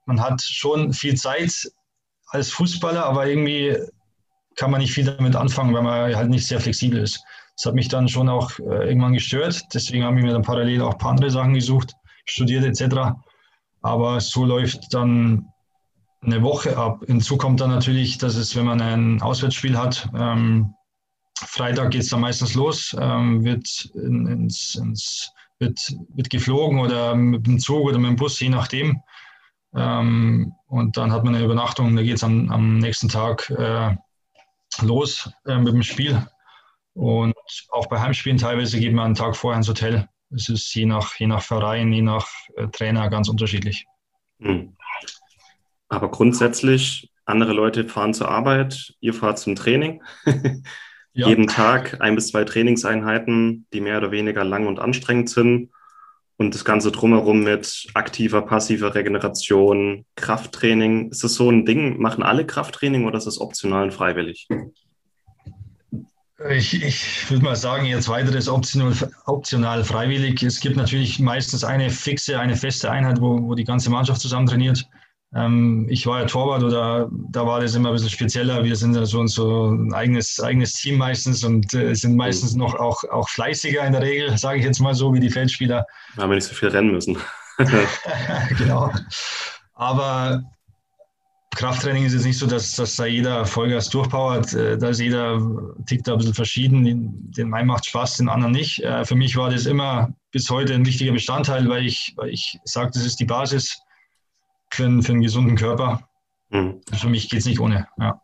man 0.05 0.21
hat 0.21 0.41
schon 0.41 0.93
viel 0.93 1.15
Zeit 1.15 1.53
als 2.27 2.51
Fußballer, 2.51 3.05
aber 3.05 3.27
irgendwie 3.27 3.77
kann 4.55 4.71
man 4.71 4.81
nicht 4.81 4.93
viel 4.93 5.05
damit 5.05 5.35
anfangen, 5.35 5.73
weil 5.73 5.83
man 5.83 6.15
halt 6.15 6.29
nicht 6.29 6.47
sehr 6.47 6.59
flexibel 6.59 7.01
ist. 7.01 7.21
Das 7.59 7.65
hat 7.65 7.75
mich 7.75 7.89
dann 7.89 8.07
schon 8.07 8.29
auch 8.29 8.57
äh, 8.59 8.87
irgendwann 8.87 9.11
gestört. 9.11 9.65
Deswegen 9.73 10.05
habe 10.05 10.17
ich 10.17 10.23
mir 10.23 10.31
dann 10.31 10.43
parallel 10.43 10.81
auch 10.81 10.93
ein 10.93 10.97
paar 10.97 11.11
andere 11.11 11.29
Sachen 11.29 11.53
gesucht, 11.53 11.93
studiert 12.23 12.63
etc. 12.63 13.19
Aber 13.81 14.21
so 14.21 14.45
läuft 14.45 14.93
dann 14.93 15.49
eine 16.21 16.41
Woche 16.41 16.77
ab. 16.77 17.03
Hinzu 17.05 17.35
kommt 17.35 17.59
dann 17.59 17.69
natürlich, 17.69 18.17
dass 18.17 18.35
es, 18.35 18.55
wenn 18.55 18.65
man 18.65 18.79
ein 18.79 19.21
Auswärtsspiel 19.21 19.77
hat, 19.77 20.09
ähm, 20.17 20.73
Freitag 21.35 21.91
geht 21.91 22.03
es 22.03 22.09
dann 22.09 22.21
meistens 22.21 22.53
los, 22.53 22.95
ähm, 22.97 23.43
wird, 23.43 23.89
in, 23.93 24.25
ins, 24.27 24.75
ins, 24.75 25.33
wird, 25.59 25.79
wird 26.15 26.29
geflogen 26.29 26.79
oder 26.79 27.13
mit 27.13 27.45
dem 27.45 27.59
Zug 27.59 27.87
oder 27.87 27.97
mit 27.97 28.11
dem 28.11 28.15
Bus, 28.15 28.39
je 28.39 28.49
nachdem. 28.49 29.01
Ähm, 29.75 30.53
und 30.67 30.95
dann 30.95 31.11
hat 31.11 31.25
man 31.25 31.35
eine 31.35 31.43
Übernachtung, 31.43 31.93
da 31.93 32.03
geht 32.03 32.15
es 32.15 32.23
am, 32.23 32.49
am 32.51 32.77
nächsten 32.77 33.09
Tag 33.09 33.49
äh, 33.49 33.97
los 34.81 35.29
äh, 35.45 35.57
mit 35.57 35.73
dem 35.73 35.83
Spiel. 35.83 36.25
Und 36.93 37.35
auch 37.69 37.87
bei 37.87 37.99
Heimspielen 37.99 38.37
teilweise 38.37 38.79
geht 38.79 38.93
man 38.93 39.05
einen 39.05 39.15
Tag 39.15 39.35
vorher 39.35 39.57
ins 39.57 39.69
Hotel. 39.69 40.07
Es 40.31 40.49
ist 40.49 40.73
je 40.75 40.85
nach, 40.85 41.15
je 41.15 41.27
nach 41.27 41.41
Verein, 41.41 41.91
je 41.91 42.01
nach 42.01 42.27
äh, 42.55 42.67
Trainer 42.67 43.09
ganz 43.09 43.29
unterschiedlich. 43.29 43.85
Hm. 44.39 44.75
Aber 45.87 46.11
grundsätzlich 46.11 47.11
andere 47.25 47.53
Leute 47.53 47.87
fahren 47.87 48.13
zur 48.13 48.29
Arbeit, 48.29 48.93
ihr 48.99 49.13
fahrt 49.13 49.39
zum 49.39 49.55
Training. 49.55 50.03
ja. 51.13 51.27
Jeden 51.27 51.47
Tag 51.47 52.01
ein 52.01 52.15
bis 52.15 52.29
zwei 52.29 52.43
Trainingseinheiten, 52.43 53.65
die 53.73 53.81
mehr 53.81 53.97
oder 53.97 54.11
weniger 54.11 54.43
lang 54.43 54.67
und 54.67 54.79
anstrengend 54.79 55.29
sind. 55.29 55.71
Und 56.37 56.55
das 56.55 56.63
Ganze 56.63 56.91
drumherum 56.91 57.43
mit 57.43 57.87
aktiver, 57.95 58.41
passiver 58.41 58.95
Regeneration, 58.95 60.05
Krafttraining. 60.15 61.09
Ist 61.09 61.23
das 61.23 61.33
so 61.33 61.51
ein 61.51 61.65
Ding? 61.65 61.99
Machen 61.99 62.23
alle 62.23 62.45
Krafttraining 62.45 63.05
oder 63.05 63.17
ist 63.17 63.27
das 63.27 63.41
optional 63.41 63.83
und 63.83 63.93
freiwillig? 63.93 64.47
Ich, 66.47 66.81
ich 66.81 67.29
würde 67.29 67.43
mal 67.43 67.55
sagen, 67.55 67.85
jetzt 67.85 68.07
weiteres 68.07 68.47
optional, 68.47 68.93
optional 69.25 69.83
freiwillig. 69.83 70.41
Es 70.41 70.61
gibt 70.61 70.77
natürlich 70.77 71.19
meistens 71.19 71.65
eine 71.65 71.89
fixe, 71.89 72.39
eine 72.39 72.55
feste 72.55 72.89
Einheit, 72.89 73.19
wo, 73.19 73.41
wo 73.41 73.55
die 73.55 73.65
ganze 73.65 73.89
Mannschaft 73.89 74.21
zusammen 74.21 74.47
trainiert. 74.47 74.87
Ähm, 75.35 75.85
ich 75.89 76.07
war 76.07 76.21
ja 76.21 76.25
Torwart 76.25 76.63
oder 76.63 77.09
da 77.29 77.45
war 77.45 77.59
das 77.59 77.75
immer 77.75 77.89
ein 77.89 77.93
bisschen 77.93 78.09
spezieller. 78.09 78.63
Wir 78.63 78.75
sind 78.77 78.95
ja 78.95 79.05
so, 79.05 79.25
so 79.27 79.69
ein 79.69 79.93
eigenes, 79.93 80.39
eigenes 80.39 80.73
Team 80.73 80.97
meistens 80.97 81.43
und 81.43 81.73
äh, 81.73 81.93
sind 81.93 82.15
meistens 82.15 82.55
noch 82.55 82.73
auch, 82.75 83.03
auch 83.11 83.27
fleißiger 83.29 83.85
in 83.85 83.91
der 83.91 84.01
Regel, 84.01 84.35
sage 84.37 84.59
ich 84.59 84.65
jetzt 84.65 84.79
mal 84.79 84.95
so, 84.95 85.13
wie 85.13 85.19
die 85.19 85.29
Feldspieler. 85.29 85.85
Da 86.15 86.23
haben 86.23 86.29
wir 86.29 86.35
nicht 86.35 86.47
so 86.47 86.55
viel 86.55 86.69
rennen 86.69 86.91
müssen. 86.91 87.17
genau. 88.57 88.91
Aber 89.73 90.43
Krafttraining 91.51 92.05
ist 92.05 92.13
jetzt 92.13 92.25
nicht 92.25 92.37
so, 92.37 92.45
dass, 92.45 92.75
dass 92.75 92.95
da 92.95 93.05
jeder 93.05 93.45
Vollgas 93.45 93.89
durchpowert. 93.89 94.53
Äh, 94.53 94.77
da 94.77 94.89
ist 94.89 94.99
jeder 94.99 95.41
tickt 95.87 96.07
da 96.07 96.13
ein 96.13 96.19
bisschen 96.19 96.33
verschieden. 96.33 96.83
Den, 97.31 97.53
einen 97.53 97.67
macht 97.67 97.85
Spaß, 97.87 98.17
den 98.17 98.29
anderen 98.29 98.53
nicht. 98.53 98.83
Äh, 98.83 99.03
für 99.03 99.15
mich 99.15 99.35
war 99.35 99.49
das 99.49 99.65
immer 99.65 100.13
bis 100.31 100.49
heute 100.49 100.73
ein 100.73 100.85
wichtiger 100.85 101.11
Bestandteil, 101.11 101.67
weil 101.67 101.85
ich, 101.85 102.13
weil 102.17 102.29
ich 102.29 102.59
sage, 102.65 102.91
das 102.93 103.05
ist 103.05 103.19
die 103.19 103.25
Basis 103.25 103.81
für 104.71 104.85
einen, 104.85 105.01
für 105.01 105.13
einen 105.13 105.21
gesunden 105.21 105.55
Körper. 105.55 106.07
Mhm. 106.49 106.81
Für 106.93 107.09
mich 107.09 107.29
geht 107.29 107.39
es 107.39 107.45
nicht 107.45 107.59
ohne. 107.59 107.87
Ja. 107.97 108.21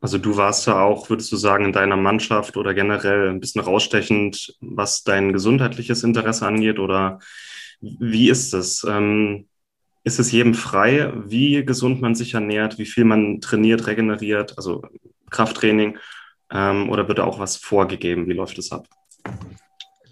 Also 0.00 0.18
du 0.18 0.36
warst 0.36 0.66
ja 0.66 0.80
auch, 0.80 1.10
würdest 1.10 1.30
du 1.32 1.36
sagen, 1.36 1.64
in 1.64 1.72
deiner 1.72 1.96
Mannschaft 1.96 2.56
oder 2.56 2.74
generell 2.74 3.30
ein 3.30 3.40
bisschen 3.40 3.60
rausstechend, 3.60 4.56
was 4.60 5.02
dein 5.02 5.32
gesundheitliches 5.32 6.04
Interesse 6.04 6.46
angeht? 6.46 6.78
Oder 6.78 7.18
wie 7.80 8.28
ist 8.28 8.54
es? 8.54 8.84
Ähm, 8.88 9.48
ist 10.04 10.18
es 10.18 10.32
jedem 10.32 10.54
frei, 10.54 11.12
wie 11.26 11.64
gesund 11.64 12.00
man 12.00 12.14
sich 12.14 12.34
ernährt, 12.34 12.78
wie 12.78 12.86
viel 12.86 13.04
man 13.04 13.40
trainiert, 13.40 13.86
regeneriert, 13.86 14.56
also 14.56 14.82
Krafttraining, 15.30 15.98
ähm, 16.52 16.88
oder 16.88 17.08
wird 17.08 17.18
da 17.18 17.24
auch 17.24 17.38
was 17.38 17.56
vorgegeben? 17.56 18.26
Wie 18.26 18.32
läuft 18.32 18.58
es 18.58 18.72
ab? 18.72 18.86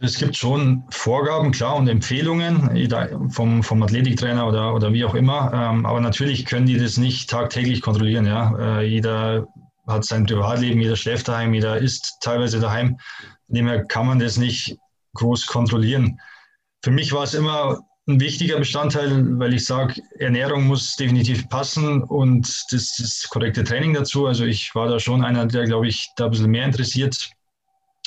Es 0.00 0.18
gibt 0.18 0.36
schon 0.36 0.84
Vorgaben, 0.90 1.52
klar, 1.52 1.76
und 1.76 1.88
Empfehlungen 1.88 3.30
vom, 3.30 3.62
vom 3.62 3.82
Athletiktrainer 3.82 4.46
oder, 4.46 4.74
oder 4.74 4.92
wie 4.92 5.06
auch 5.06 5.14
immer. 5.14 5.50
Ähm, 5.54 5.86
aber 5.86 6.00
natürlich 6.00 6.44
können 6.44 6.66
die 6.66 6.76
das 6.76 6.98
nicht 6.98 7.30
tagtäglich 7.30 7.80
kontrollieren. 7.80 8.26
Ja? 8.26 8.80
Äh, 8.80 8.86
jeder 8.86 9.46
hat 9.86 10.04
sein 10.04 10.26
Privatleben, 10.26 10.80
jeder 10.80 10.96
schläft 10.96 11.28
daheim, 11.28 11.54
jeder 11.54 11.78
isst 11.78 12.18
teilweise 12.20 12.60
daheim. 12.60 12.98
Von 13.46 13.54
dem 13.54 13.68
her 13.68 13.84
kann 13.84 14.06
man 14.06 14.18
das 14.18 14.36
nicht 14.36 14.76
groß 15.14 15.46
kontrollieren. 15.46 16.20
Für 16.82 16.90
mich 16.90 17.12
war 17.12 17.22
es 17.22 17.32
immer 17.32 17.85
ein 18.08 18.20
wichtiger 18.20 18.58
Bestandteil, 18.58 19.38
weil 19.38 19.54
ich 19.54 19.64
sage, 19.64 20.00
Ernährung 20.18 20.66
muss 20.66 20.94
definitiv 20.94 21.48
passen 21.48 22.02
und 22.02 22.46
das, 22.70 22.96
das 22.96 23.26
korrekte 23.28 23.64
Training 23.64 23.94
dazu. 23.94 24.26
Also 24.26 24.44
ich 24.44 24.74
war 24.74 24.88
da 24.88 25.00
schon 25.00 25.24
einer, 25.24 25.46
der, 25.46 25.64
glaube 25.64 25.88
ich, 25.88 26.08
da 26.16 26.26
ein 26.26 26.30
bisschen 26.30 26.50
mehr 26.50 26.64
interessiert 26.64 27.30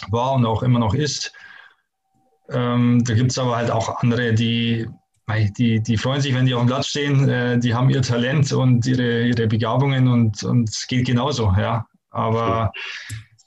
war 0.10 0.34
und 0.34 0.46
auch 0.46 0.64
immer 0.64 0.80
noch 0.80 0.94
ist. 0.94 1.34
Ähm, 2.50 3.04
da 3.04 3.14
gibt 3.14 3.32
es 3.32 3.38
aber 3.38 3.58
halt 3.58 3.70
auch 3.70 4.02
andere, 4.02 4.34
die, 4.34 4.88
die, 5.58 5.82
die 5.82 5.98
freuen 5.98 6.22
sich, 6.22 6.34
wenn 6.34 6.46
die 6.46 6.54
auf 6.54 6.62
dem 6.62 6.68
Platz 6.68 6.88
stehen. 6.88 7.28
Äh, 7.28 7.60
die 7.60 7.74
haben 7.74 7.90
ihr 7.90 8.02
Talent 8.02 8.54
und 8.54 8.86
ihre, 8.88 9.24
ihre 9.24 9.48
Begabungen 9.48 10.08
und, 10.08 10.42
es 10.68 10.88
geht 10.88 11.06
genauso. 11.08 11.54
Ja. 11.58 11.86
Aber 12.12 12.72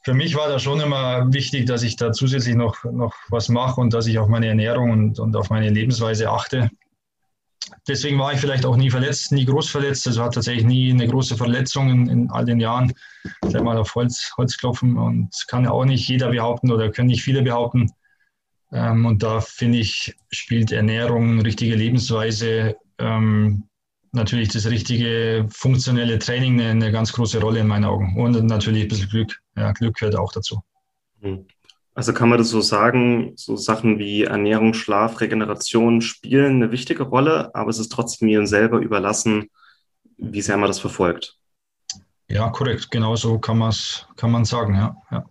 für 0.05 0.15
mich 0.15 0.35
war 0.35 0.49
da 0.49 0.59
schon 0.59 0.81
immer 0.81 1.33
wichtig, 1.33 1.67
dass 1.67 1.83
ich 1.83 1.97
da 1.97 2.13
zusätzlich 2.13 2.57
noch, 2.57 2.83
noch 2.85 3.15
was 3.29 3.49
mache 3.49 3.81
und 3.81 3.93
dass 3.93 4.07
ich 4.07 4.19
auf 4.19 4.29
meine 4.29 4.49
Ernährung 4.49 4.91
und, 4.91 5.19
und 5.19 5.37
auf 5.37 5.51
meine 5.51 5.71
Lebensweise 5.71 6.31
achte. 6.31 6.71
Deswegen 7.87 8.19
war 8.19 8.33
ich 8.33 8.41
vielleicht 8.41 8.67
auch 8.67 8.77
nie 8.77 8.91
verletzt, 8.91 9.33
nie 9.33 9.45
groß 9.45 9.69
verletzt. 9.71 10.07
Also 10.07 10.23
hat 10.23 10.35
tatsächlich 10.35 10.65
nie 10.65 10.91
eine 10.91 11.07
große 11.07 11.37
Verletzung 11.37 11.89
in, 11.89 12.09
in 12.09 12.31
all 12.31 12.45
den 12.45 12.61
Jahren. 12.61 12.93
Vielleicht 13.43 13.65
mal 13.65 13.79
auf 13.79 13.95
Holz, 13.95 14.33
Holz 14.37 14.59
klopfen 14.59 14.99
und 14.99 15.31
kann 15.47 15.67
auch 15.67 15.85
nicht 15.85 16.09
jeder 16.09 16.31
behaupten 16.31 16.73
oder 16.73 16.91
können 16.91 17.09
nicht 17.09 17.23
viele 17.23 17.43
behaupten. 17.43 17.91
Ähm, 18.73 19.07
und 19.07 19.23
da 19.23 19.41
finde 19.41 19.79
ich, 19.79 20.15
spielt 20.31 20.73
Ernährung, 20.73 21.41
richtige 21.41 21.77
Lebensweise, 21.77 22.77
ähm, 22.99 23.65
natürlich 24.13 24.51
das 24.51 24.67
richtige 24.67 25.47
funktionelle 25.51 26.19
Training 26.19 26.61
eine, 26.61 26.71
eine, 26.71 26.93
ganz 26.93 27.13
große 27.13 27.41
Rolle 27.41 27.61
in 27.61 27.67
meinen 27.67 27.85
Augen. 27.85 28.15
Und 28.17 28.45
natürlich 28.45 28.83
ein 28.83 28.89
bisschen 28.89 29.09
Glück. 29.09 29.39
Ja, 29.57 29.73
Glück 29.73 29.97
gehört 29.97 30.17
auch 30.17 30.33
dazu. 30.33 30.63
Hm. 31.21 31.47
Also 31.95 32.15
kann 32.15 32.31
man 32.31 32.39
das 32.39 32.49
so 32.49 32.63
sagen, 32.63 33.33
so 33.37 33.57
Sachen 33.57 33.99
wie 33.99 34.23
Ernährung, 34.25 34.73
Schlaf, 34.73 35.21
Regeneration 35.21 36.01
spielen 36.01 36.57
eine 36.57 36.73
wichtige 36.73 37.03
Rolle, 37.03 37.55
aber 37.55 37.69
es 37.69 37.79
ist 37.79 37.93
trotzdem 37.93 38.29
mir 38.29 38.47
selber 38.47 38.79
überlassen, 38.79 39.51
wie 40.17 40.41
sehr 40.41 40.57
man 40.57 40.69
das 40.69 40.79
verfolgt. 40.79 41.37
Ja, 42.29 42.49
korrekt. 42.49 42.91
Genau 42.91 43.15
so 43.15 43.39
kann 43.39 43.59
man 43.59 43.71
es 43.71 44.07
kann 44.17 44.45
sagen, 44.47 44.75
ja. 44.75 44.97
ja. 45.11 45.25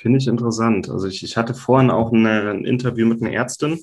Finde 0.00 0.18
ich 0.18 0.28
interessant. 0.28 0.88
Also 0.88 1.08
ich, 1.08 1.22
ich 1.22 1.36
hatte 1.36 1.52
vorhin 1.52 1.90
auch 1.90 2.10
eine, 2.10 2.48
ein 2.48 2.64
Interview 2.64 3.06
mit 3.06 3.20
einer 3.20 3.34
Ärztin, 3.34 3.78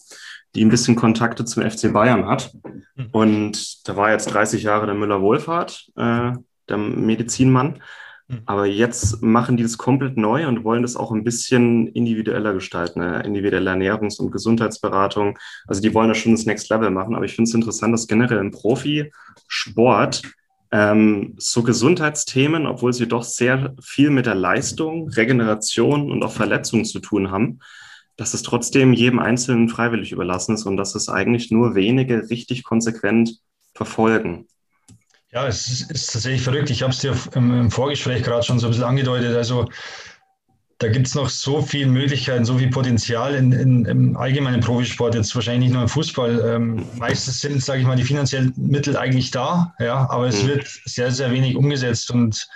die 0.56 0.66
ein 0.66 0.70
bisschen 0.70 0.96
Kontakte 0.96 1.46
zum 1.46 1.62
FC 1.62 1.94
Bayern 1.94 2.26
hat. 2.26 2.52
Hm. 2.96 3.10
Und 3.12 3.88
da 3.88 3.96
war 3.96 4.10
jetzt 4.10 4.34
30 4.34 4.64
Jahre 4.64 4.88
der 4.88 4.96
Müller-Wohlfahrt, 4.96 5.92
äh, 5.96 6.32
der 6.70 6.78
Medizinmann. 6.78 7.84
Hm. 8.30 8.42
Aber 8.48 8.66
jetzt 8.66 9.22
machen 9.22 9.58
die 9.58 9.64
das 9.64 9.78
komplett 9.78 10.18
neu 10.18 10.48
und 10.48 10.64
wollen 10.64 10.82
das 10.82 10.96
auch 10.96 11.12
ein 11.12 11.24
bisschen 11.24 11.86
individueller 11.86 12.56
gestalten, 12.56 13.00
eine 13.00 13.22
individuelle 13.22 13.70
Ernährungs- 13.70 14.20
und 14.20 14.32
Gesundheitsberatung. 14.32 15.38
Also 15.68 15.84
die 15.84 15.94
wollen 15.94 16.08
da 16.08 16.16
schon 16.16 16.32
das 16.32 16.48
Next 16.48 16.68
Level 16.72 16.90
machen. 16.90 17.14
Aber 17.14 17.26
ich 17.26 17.36
finde 17.36 17.48
es 17.48 17.54
interessant, 17.54 17.94
dass 17.94 18.08
generell 18.08 18.40
im 18.40 18.50
Profisport 18.50 20.24
ähm, 20.72 21.36
so 21.38 21.64
Gesundheitsthemen, 21.64 22.66
obwohl 22.66 22.94
sie 22.94 23.08
doch 23.08 23.24
sehr 23.24 23.76
viel 23.82 24.10
mit 24.10 24.26
der 24.26 24.36
Leistung, 24.36 25.10
Regeneration 25.10 26.12
und 26.12 26.24
auch 26.24 26.32
Verletzungen 26.32 26.86
zu 26.86 27.00
tun 27.00 27.32
haben, 27.32 27.60
dass 28.18 28.34
es 28.34 28.42
trotzdem 28.42 28.94
jedem 28.94 29.20
Einzelnen 29.20 29.70
freiwillig 29.70 30.12
überlassen 30.12 30.56
ist 30.56 30.66
und 30.66 30.78
dass 30.78 30.96
es 30.96 31.10
eigentlich 31.10 31.52
nur 31.52 31.76
wenige 31.76 32.30
richtig 32.30 32.64
konsequent 32.64 33.40
verfolgen. 33.74 34.48
Ja, 35.32 35.46
es 35.46 35.68
ist, 35.68 35.92
ist 35.92 36.14
tatsächlich 36.14 36.42
verrückt. 36.42 36.70
Ich 36.70 36.82
habe 36.82 36.92
es 36.92 37.00
dir 37.00 37.16
im, 37.36 37.60
im 37.60 37.72
Vorgespräch 37.72 38.24
gerade 38.24 38.44
schon 38.44 38.60
so 38.60 38.68
ein 38.68 38.72
bisschen 38.72 38.86
angedeutet. 38.86 39.36
Also 39.36 39.68
da 40.80 40.90
gibt 40.90 41.08
es 41.08 41.16
noch 41.16 41.30
so 41.30 41.62
viele 41.62 41.88
Möglichkeiten, 41.88 42.46
so 42.46 42.58
viel 42.58 42.70
Potenzial 42.70 43.34
in, 43.34 43.52
in, 43.52 43.86
im 43.86 44.18
allgemeinen 44.18 44.62
Profisport, 44.62 45.16
jetzt 45.16 45.34
wahrscheinlich 45.34 45.70
nicht 45.70 45.74
nur 45.74 45.82
im 45.84 45.90
Fußball. 45.90 46.54
Ähm, 46.56 46.86
meistens 46.98 47.42
sind, 47.42 47.64
sage 47.64 47.82
ich 47.82 47.88
mal, 47.88 47.96
die 47.96 48.04
finanziellen 48.04 48.54
Mittel 48.58 48.96
eigentlich 48.96 49.32
da, 49.32 49.74
ja, 49.80 50.08
aber 50.10 50.28
es 50.28 50.44
mhm. 50.44 50.48
wird 50.50 50.68
sehr, 50.86 51.12
sehr 51.12 51.32
wenig 51.32 51.56
umgesetzt 51.56 52.12
und 52.12 52.48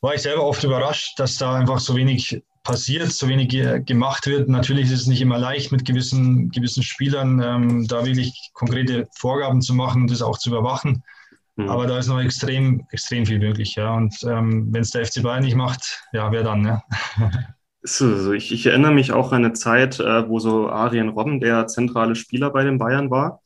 war 0.00 0.14
ich 0.14 0.22
selber 0.22 0.44
oft 0.44 0.64
überrascht, 0.64 1.18
dass 1.18 1.36
da 1.36 1.54
einfach 1.54 1.80
so 1.80 1.96
wenig 1.96 2.42
passiert, 2.62 3.12
so 3.12 3.28
wenig 3.28 3.50
gemacht 3.84 4.26
wird. 4.26 4.48
Natürlich 4.48 4.86
ist 4.86 5.02
es 5.02 5.06
nicht 5.06 5.20
immer 5.20 5.38
leicht, 5.38 5.70
mit 5.70 5.84
gewissen, 5.84 6.50
gewissen 6.50 6.82
Spielern 6.82 7.42
ähm, 7.42 7.86
da 7.86 8.06
wirklich 8.06 8.50
konkrete 8.54 9.06
Vorgaben 9.16 9.60
zu 9.60 9.74
machen 9.74 10.02
und 10.02 10.10
das 10.10 10.22
auch 10.22 10.38
zu 10.38 10.48
überwachen. 10.48 11.02
Mhm. 11.56 11.68
Aber 11.68 11.86
da 11.86 11.98
ist 11.98 12.08
noch 12.08 12.20
extrem, 12.20 12.86
extrem 12.90 13.26
viel 13.26 13.38
möglich. 13.38 13.76
Ja. 13.76 13.94
Und 13.94 14.14
ähm, 14.24 14.68
wenn 14.72 14.82
es 14.82 14.90
der 14.90 15.04
FC 15.04 15.22
Bayern 15.22 15.44
nicht 15.44 15.56
macht, 15.56 16.02
ja, 16.12 16.30
wer 16.32 16.42
dann? 16.42 16.62
Ne? 16.62 16.82
So, 17.86 18.32
ich, 18.32 18.50
ich, 18.50 18.64
erinnere 18.64 18.94
mich 18.94 19.12
auch 19.12 19.32
an 19.32 19.44
eine 19.44 19.52
Zeit, 19.52 20.00
äh, 20.00 20.26
wo 20.26 20.38
so 20.38 20.70
Arjen 20.70 21.10
Robben 21.10 21.38
der 21.38 21.66
zentrale 21.66 22.14
Spieler 22.14 22.48
bei 22.48 22.64
den 22.64 22.78
Bayern 22.78 23.10
war. 23.10 23.42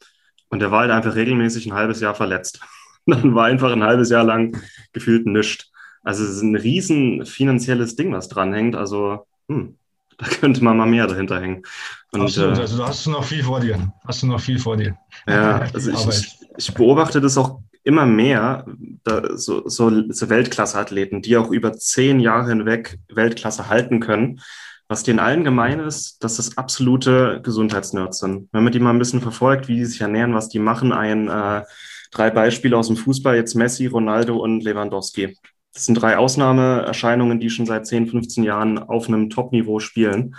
Und 0.48 0.60
der 0.60 0.70
war 0.70 0.82
halt 0.82 0.92
einfach 0.92 1.16
regelmäßig 1.16 1.66
ein 1.66 1.74
halbes 1.74 2.00
Jahr 2.00 2.14
verletzt. 2.14 2.60
Dann 3.06 3.34
war 3.34 3.46
einfach 3.46 3.72
ein 3.72 3.82
halbes 3.82 4.10
Jahr 4.10 4.22
lang 4.22 4.56
gefühlt 4.92 5.26
nichts. 5.26 5.72
Also 6.04 6.22
es 6.22 6.30
ist 6.30 6.42
ein 6.42 6.54
riesen 6.54 7.26
finanzielles 7.26 7.96
Ding, 7.96 8.12
was 8.12 8.28
dranhängt. 8.28 8.76
Also 8.76 9.26
hm, 9.48 9.76
da 10.18 10.26
könnte 10.26 10.62
man 10.62 10.76
mal 10.76 10.86
mehr 10.86 11.08
dahinter 11.08 11.40
hängen. 11.40 11.64
Und, 12.12 12.20
Absolut, 12.22 12.58
äh, 12.58 12.60
also 12.60 12.78
da 12.78 12.86
hast 12.86 13.06
du 13.06 13.10
noch 13.10 13.24
viel 13.24 13.42
vor 13.42 13.58
dir. 13.58 13.92
Hast 14.06 14.22
du 14.22 14.28
noch 14.28 14.40
viel 14.40 14.60
vor 14.60 14.76
dir. 14.76 14.96
Ja, 15.26 15.66
also 15.74 15.90
ich, 15.90 16.06
ich, 16.06 16.38
ich, 16.56 16.74
beobachte 16.74 17.20
das 17.20 17.36
auch 17.36 17.60
immer 17.88 18.04
mehr, 18.04 18.66
da, 19.02 19.36
so, 19.38 19.66
so, 19.66 20.12
so 20.12 20.28
Weltklasse-Athleten, 20.28 21.22
die 21.22 21.38
auch 21.38 21.50
über 21.50 21.72
zehn 21.72 22.20
Jahre 22.20 22.50
hinweg 22.50 22.98
Weltklasse 23.08 23.70
halten 23.70 23.98
können. 23.98 24.40
Was 24.88 25.04
denen 25.04 25.18
allen 25.18 25.42
gemein 25.42 25.80
ist, 25.80 26.22
dass 26.22 26.36
das 26.36 26.58
absolute 26.58 27.40
Gesundheitsnerds 27.42 28.18
sind. 28.18 28.48
Wenn 28.52 28.62
man 28.62 28.72
die 28.74 28.78
mal 28.78 28.90
ein 28.90 28.98
bisschen 28.98 29.22
verfolgt, 29.22 29.68
wie 29.68 29.76
die 29.76 29.86
sich 29.86 30.02
ernähren, 30.02 30.34
was 30.34 30.50
die 30.50 30.58
machen, 30.58 30.92
ein 30.92 31.28
äh, 31.28 31.62
drei 32.10 32.30
Beispiele 32.30 32.76
aus 32.76 32.88
dem 32.88 32.96
Fußball, 32.98 33.36
jetzt 33.36 33.54
Messi, 33.54 33.86
Ronaldo 33.86 34.36
und 34.36 34.62
Lewandowski. 34.62 35.38
Das 35.72 35.86
sind 35.86 35.94
drei 35.94 36.18
Ausnahmeerscheinungen, 36.18 37.40
die 37.40 37.48
schon 37.48 37.66
seit 37.66 37.86
10, 37.86 38.08
15 38.08 38.44
Jahren 38.44 38.78
auf 38.78 39.08
einem 39.08 39.30
Top-Niveau 39.30 39.78
spielen. 39.78 40.34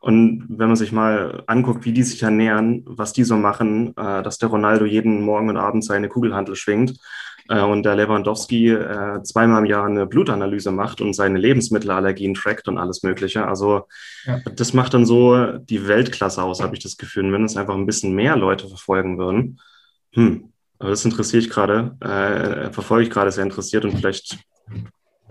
Und 0.00 0.46
wenn 0.48 0.68
man 0.68 0.76
sich 0.76 0.92
mal 0.92 1.44
anguckt, 1.46 1.84
wie 1.84 1.92
die 1.92 2.02
sich 2.02 2.22
ernähren, 2.22 2.82
was 2.86 3.12
die 3.12 3.24
so 3.24 3.36
machen, 3.36 3.94
äh, 3.96 4.22
dass 4.22 4.38
der 4.38 4.48
Ronaldo 4.48 4.86
jeden 4.86 5.22
Morgen 5.22 5.50
und 5.50 5.58
Abend 5.58 5.84
seine 5.84 6.08
Kugelhantel 6.08 6.56
schwingt, 6.56 6.98
äh, 7.50 7.62
und 7.62 7.82
der 7.82 7.96
Lewandowski 7.96 8.70
äh, 8.70 9.22
zweimal 9.24 9.60
im 9.60 9.66
Jahr 9.66 9.84
eine 9.84 10.06
Blutanalyse 10.06 10.70
macht 10.70 11.00
und 11.00 11.14
seine 11.14 11.38
Lebensmittelallergien 11.38 12.34
trackt 12.34 12.68
und 12.68 12.78
alles 12.78 13.02
Mögliche. 13.02 13.46
Also 13.46 13.88
ja. 14.24 14.38
das 14.54 14.72
macht 14.72 14.94
dann 14.94 15.04
so 15.04 15.58
die 15.58 15.86
Weltklasse 15.88 16.42
aus, 16.42 16.62
habe 16.62 16.76
ich 16.76 16.82
das 16.82 16.96
Gefühl. 16.96 17.26
Und 17.26 17.32
wenn 17.32 17.44
es 17.44 17.56
einfach 17.56 17.74
ein 17.74 17.86
bisschen 17.86 18.14
mehr 18.14 18.36
Leute 18.36 18.68
verfolgen 18.68 19.18
würden, 19.18 19.60
hm, 20.12 20.52
aber 20.78 20.90
das 20.90 21.04
interessiere 21.04 21.42
ich 21.42 21.50
gerade, 21.50 21.96
äh, 22.00 22.72
verfolge 22.72 23.04
ich 23.04 23.10
gerade 23.10 23.32
sehr 23.32 23.44
interessiert 23.44 23.84
und 23.84 23.98
vielleicht 23.98 24.38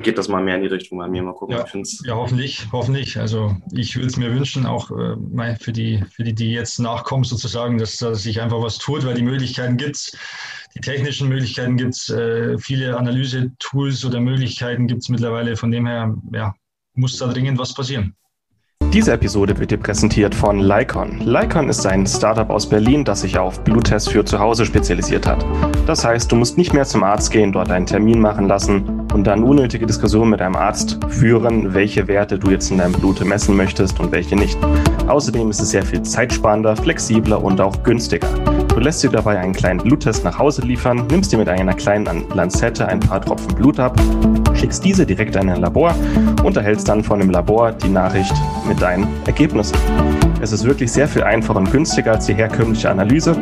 geht 0.01 0.17
das 0.17 0.27
mal 0.27 0.43
mehr 0.43 0.55
in 0.55 0.61
die 0.61 0.67
Richtung 0.67 0.97
bei 0.97 1.07
mir. 1.07 1.21
Mal 1.23 1.33
gucken. 1.33 1.55
Ja, 1.55 1.65
ja 2.05 2.15
hoffentlich, 2.15 2.67
hoffentlich. 2.71 3.17
Also 3.17 3.55
ich 3.71 3.95
würde 3.95 4.07
es 4.07 4.17
mir 4.17 4.33
wünschen, 4.33 4.65
auch 4.65 4.91
äh, 4.91 5.55
für, 5.59 5.71
die, 5.71 6.03
für 6.11 6.23
die, 6.23 6.33
die 6.33 6.51
jetzt 6.51 6.79
nachkommen, 6.79 7.23
sozusagen, 7.23 7.77
dass, 7.77 7.97
dass 7.97 8.23
sich 8.23 8.41
einfach 8.41 8.61
was 8.61 8.77
tut, 8.77 9.05
weil 9.05 9.15
die 9.15 9.23
Möglichkeiten 9.23 9.77
gibt 9.77 9.95
es. 9.95 10.17
Die 10.75 10.81
technischen 10.81 11.27
Möglichkeiten 11.29 11.77
gibt 11.77 11.95
es, 11.95 12.09
äh, 12.09 12.57
viele 12.57 12.97
Analyse-Tools 12.97 14.05
oder 14.05 14.19
Möglichkeiten 14.19 14.87
gibt 14.87 15.01
es 15.01 15.09
mittlerweile. 15.09 15.55
Von 15.55 15.71
dem 15.71 15.87
her 15.87 16.15
ja, 16.33 16.55
muss 16.93 17.17
da 17.17 17.27
dringend 17.27 17.57
was 17.57 17.73
passieren. 17.73 18.15
Diese 18.91 19.11
Episode 19.11 19.55
wird 19.59 19.69
dir 19.69 19.77
präsentiert 19.77 20.33
von 20.33 20.61
Lycon. 20.61 21.19
Lycon 21.19 21.69
ist 21.69 21.85
ein 21.85 22.07
Startup 22.07 22.49
aus 22.49 22.67
Berlin, 22.67 23.05
das 23.05 23.21
sich 23.21 23.37
auf 23.37 23.63
Bluttests 23.63 24.09
für 24.09 24.25
zu 24.25 24.39
Hause 24.39 24.65
spezialisiert 24.65 25.27
hat. 25.27 25.45
Das 25.85 26.03
heißt, 26.03 26.31
du 26.31 26.35
musst 26.35 26.57
nicht 26.57 26.73
mehr 26.73 26.85
zum 26.85 27.03
Arzt 27.03 27.29
gehen, 27.31 27.51
dort 27.51 27.69
einen 27.69 27.85
Termin 27.85 28.19
machen 28.19 28.47
lassen 28.47 29.05
und 29.13 29.27
dann 29.27 29.43
unnötige 29.43 29.85
Diskussionen 29.85 30.31
mit 30.31 30.39
deinem 30.39 30.55
Arzt 30.55 30.97
führen, 31.07 31.75
welche 31.75 32.07
Werte 32.07 32.39
du 32.39 32.49
jetzt 32.49 32.71
in 32.71 32.79
deinem 32.79 32.93
Blut 32.93 33.23
messen 33.23 33.55
möchtest 33.55 33.99
und 33.99 34.11
welche 34.11 34.35
nicht. 34.35 34.57
Außerdem 35.07 35.51
ist 35.51 35.61
es 35.61 35.69
sehr 35.69 35.83
viel 35.83 36.01
zeitsparender, 36.01 36.75
flexibler 36.75 37.43
und 37.43 37.61
auch 37.61 37.83
günstiger. 37.83 38.27
Du 38.69 38.79
lässt 38.79 39.03
dir 39.03 39.09
dabei 39.09 39.37
einen 39.37 39.53
kleinen 39.53 39.79
Bluttest 39.79 40.23
nach 40.23 40.39
Hause 40.39 40.61
liefern, 40.61 41.05
nimmst 41.11 41.31
dir 41.31 41.37
mit 41.37 41.49
einer 41.49 41.73
kleinen 41.73 42.25
Lanzette 42.33 42.87
ein 42.87 42.99
paar 42.99 43.19
Tropfen 43.21 43.53
Blut 43.55 43.79
ab, 43.79 43.99
schickst 44.53 44.83
diese 44.85 45.05
direkt 45.05 45.35
an 45.35 45.49
ein 45.49 45.61
Labor 45.61 45.93
und 46.43 46.55
erhältst 46.55 46.87
dann 46.87 47.03
von 47.03 47.19
dem 47.19 47.29
Labor 47.29 47.71
die 47.71 47.89
Nachricht 47.89 48.33
mit 48.67 48.78
deinen 48.79 49.07
Ergebnissen. 49.25 49.77
Es 50.41 50.51
ist 50.51 50.63
wirklich 50.63 50.91
sehr 50.91 51.07
viel 51.07 51.23
einfacher 51.23 51.59
und 51.59 51.71
günstiger 51.71 52.13
als 52.13 52.25
die 52.25 52.33
herkömmliche 52.33 52.89
Analyse 52.89 53.35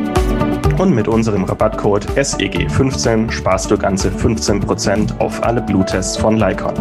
und 0.80 0.94
mit 0.94 1.08
unserem 1.08 1.44
Rabattcode 1.44 2.06
SEG15 2.12 3.32
sparst 3.32 3.72
du 3.72 3.78
ganze 3.78 4.10
15% 4.10 5.20
auf 5.20 5.44
alle 5.44 5.62
Bluttests 5.62 6.18
von 6.18 6.38
Lycon. 6.38 6.74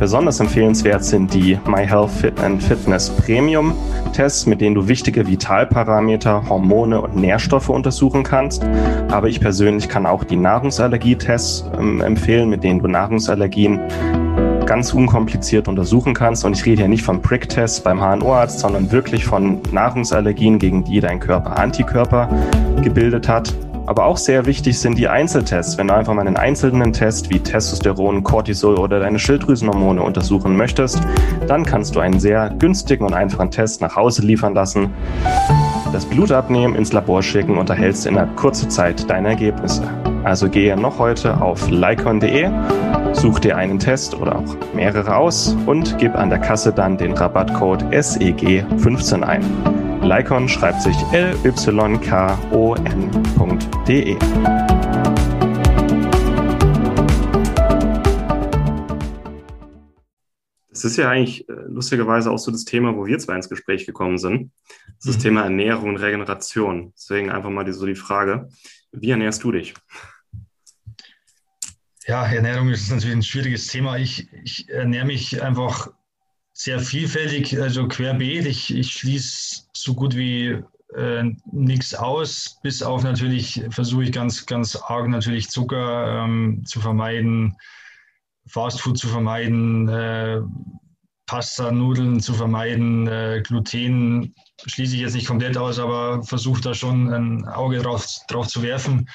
Besonders 0.00 0.40
empfehlenswert 0.40 1.04
sind 1.04 1.32
die 1.32 1.58
MyHealth 1.66 2.10
Fit 2.10 2.40
and 2.40 2.62
Fitness 2.62 3.10
Premium 3.10 3.74
Tests, 4.12 4.46
mit 4.46 4.60
denen 4.60 4.74
du 4.74 4.88
wichtige 4.88 5.26
Vitalparameter, 5.26 6.48
Hormone 6.48 7.00
und 7.00 7.16
Nährstoffe 7.16 7.68
untersuchen 7.68 8.24
kannst. 8.24 8.64
Aber 9.10 9.28
ich 9.28 9.40
persönlich 9.40 9.88
kann 9.88 10.06
auch 10.06 10.24
die 10.24 10.36
Nahrungsallergietests 10.36 11.64
ähm, 11.78 12.00
empfehlen, 12.00 12.48
mit 12.48 12.64
denen 12.64 12.80
du 12.80 12.88
Nahrungsallergien 12.88 13.80
ganz 14.68 14.92
unkompliziert 14.92 15.66
untersuchen 15.66 16.12
kannst. 16.12 16.44
Und 16.44 16.52
ich 16.52 16.64
rede 16.66 16.82
hier 16.82 16.88
nicht 16.88 17.02
vom 17.02 17.22
Prick-Test 17.22 17.82
beim 17.84 18.00
HNO-Arzt, 18.00 18.60
sondern 18.60 18.92
wirklich 18.92 19.24
von 19.24 19.60
Nahrungsallergien, 19.72 20.58
gegen 20.58 20.84
die 20.84 21.00
dein 21.00 21.18
Körper 21.18 21.58
Antikörper 21.58 22.28
gebildet 22.82 23.28
hat. 23.28 23.54
Aber 23.86 24.04
auch 24.04 24.18
sehr 24.18 24.44
wichtig 24.44 24.78
sind 24.78 24.98
die 24.98 25.08
Einzeltests. 25.08 25.78
Wenn 25.78 25.88
du 25.88 25.94
einfach 25.94 26.12
mal 26.12 26.26
einen 26.26 26.36
einzelnen 26.36 26.92
Test 26.92 27.30
wie 27.30 27.40
Testosteron, 27.40 28.22
Cortisol 28.22 28.78
oder 28.78 29.00
deine 29.00 29.18
Schilddrüsenhormone 29.18 30.02
untersuchen 30.02 30.54
möchtest, 30.54 31.00
dann 31.46 31.64
kannst 31.64 31.96
du 31.96 32.00
einen 32.00 32.20
sehr 32.20 32.50
günstigen 32.58 33.06
und 33.06 33.14
einfachen 33.14 33.50
Test 33.50 33.80
nach 33.80 33.96
Hause 33.96 34.20
liefern 34.20 34.52
lassen, 34.52 34.90
das 35.90 36.04
Blut 36.04 36.30
abnehmen, 36.30 36.74
ins 36.74 36.92
Labor 36.92 37.22
schicken 37.22 37.56
und 37.56 37.70
erhältst 37.70 38.04
innerhalb 38.04 38.36
kurzer 38.36 38.68
Zeit 38.68 39.08
deine 39.08 39.28
Ergebnisse. 39.28 39.88
Also 40.22 40.50
gehe 40.50 40.76
noch 40.76 40.98
heute 40.98 41.40
auf 41.40 41.70
lycon.de, 41.70 42.50
such 43.18 43.40
dir 43.40 43.56
einen 43.56 43.80
Test 43.80 44.14
oder 44.14 44.36
auch 44.36 44.56
mehrere 44.74 45.16
aus 45.16 45.56
und 45.66 45.98
gib 45.98 46.14
an 46.14 46.30
der 46.30 46.38
Kasse 46.38 46.72
dann 46.72 46.96
den 46.96 47.12
Rabattcode 47.12 47.82
SEG15 47.92 49.22
ein. 49.22 49.42
Lycon 50.02 50.48
schreibt 50.48 50.82
sich 50.82 50.96
L-Y-K-O-N.de. 51.10 51.48
Das 60.70 60.84
ist 60.84 60.96
ja 60.96 61.10
eigentlich 61.10 61.48
äh, 61.48 61.52
lustigerweise 61.66 62.30
auch 62.30 62.38
so 62.38 62.52
das 62.52 62.64
Thema, 62.64 62.94
wo 62.94 63.04
wir 63.04 63.18
zwei 63.18 63.34
ins 63.34 63.48
Gespräch 63.48 63.84
gekommen 63.84 64.18
sind. 64.18 64.52
Das 64.68 65.06
ist 65.06 65.08
das 65.08 65.16
mhm. 65.16 65.22
Thema 65.22 65.42
Ernährung 65.42 65.88
und 65.88 65.96
Regeneration. 65.96 66.92
Deswegen 66.94 67.30
einfach 67.30 67.50
mal 67.50 67.64
die, 67.64 67.72
so 67.72 67.84
die 67.84 67.96
Frage, 67.96 68.48
wie 68.92 69.10
ernährst 69.10 69.42
du 69.42 69.50
dich? 69.50 69.74
Ja, 72.08 72.24
Ernährung 72.24 72.70
ist 72.70 72.90
natürlich 72.90 73.16
ein 73.16 73.22
schwieriges 73.22 73.66
Thema. 73.66 73.98
Ich, 73.98 74.32
ich 74.42 74.66
ernähre 74.70 75.04
mich 75.04 75.42
einfach 75.42 75.88
sehr 76.54 76.80
vielfältig, 76.80 77.60
also 77.60 77.86
querbeet. 77.86 78.46
Ich, 78.46 78.74
ich 78.74 78.92
schließe 78.92 79.64
so 79.74 79.92
gut 79.92 80.16
wie 80.16 80.58
äh, 80.96 81.24
nichts 81.52 81.94
aus, 81.94 82.60
bis 82.62 82.82
auf 82.82 83.02
natürlich 83.02 83.62
versuche 83.68 84.04
ich 84.04 84.12
ganz, 84.12 84.46
ganz 84.46 84.74
arg 84.74 85.08
natürlich 85.08 85.50
Zucker 85.50 86.24
ähm, 86.24 86.62
zu 86.64 86.80
vermeiden, 86.80 87.54
Fastfood 88.46 88.96
zu 88.96 89.08
vermeiden, 89.08 89.90
äh, 89.90 90.40
Pasta, 91.26 91.70
Nudeln 91.70 92.20
zu 92.20 92.32
vermeiden, 92.32 93.06
äh, 93.06 93.42
Gluten 93.44 94.34
schließe 94.64 94.94
ich 94.94 95.02
jetzt 95.02 95.14
nicht 95.14 95.28
komplett 95.28 95.58
aus, 95.58 95.78
aber 95.78 96.22
versuche 96.22 96.62
da 96.62 96.72
schon 96.72 97.12
ein 97.12 97.44
Auge 97.44 97.80
drauf, 97.80 98.06
drauf 98.28 98.48
zu 98.48 98.62
werfen. 98.62 99.10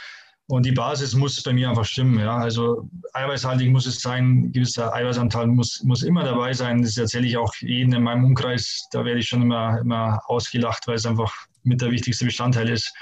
Und 0.47 0.65
die 0.65 0.71
Basis 0.73 1.15
muss 1.15 1.41
bei 1.41 1.53
mir 1.53 1.69
einfach 1.69 1.86
stimmen. 1.86 2.19
Ja? 2.19 2.36
Also 2.38 2.89
eiweißhaltig 3.13 3.69
muss 3.69 3.86
es 3.86 4.01
sein, 4.01 4.51
gewisser 4.51 4.93
Eiweißanteil 4.93 5.47
muss, 5.47 5.82
muss 5.84 6.03
immer 6.03 6.23
dabei 6.23 6.53
sein. 6.53 6.82
Das 6.82 6.97
erzähle 6.97 7.27
ich 7.27 7.38
auch 7.38 7.53
jedem 7.56 7.93
in 7.93 8.03
meinem 8.03 8.25
Umkreis. 8.25 8.88
Da 8.91 9.06
werde 9.06 9.19
ich 9.19 9.27
schon 9.27 9.41
immer, 9.41 9.79
immer 9.79 10.19
ausgelacht, 10.27 10.86
weil 10.88 10.95
es 10.95 11.06
einfach 11.06 11.34
mit 11.63 11.82
der 11.82 11.91
wichtigste 11.91 12.25
Bestandteil 12.25 12.69
ist. 12.69 12.93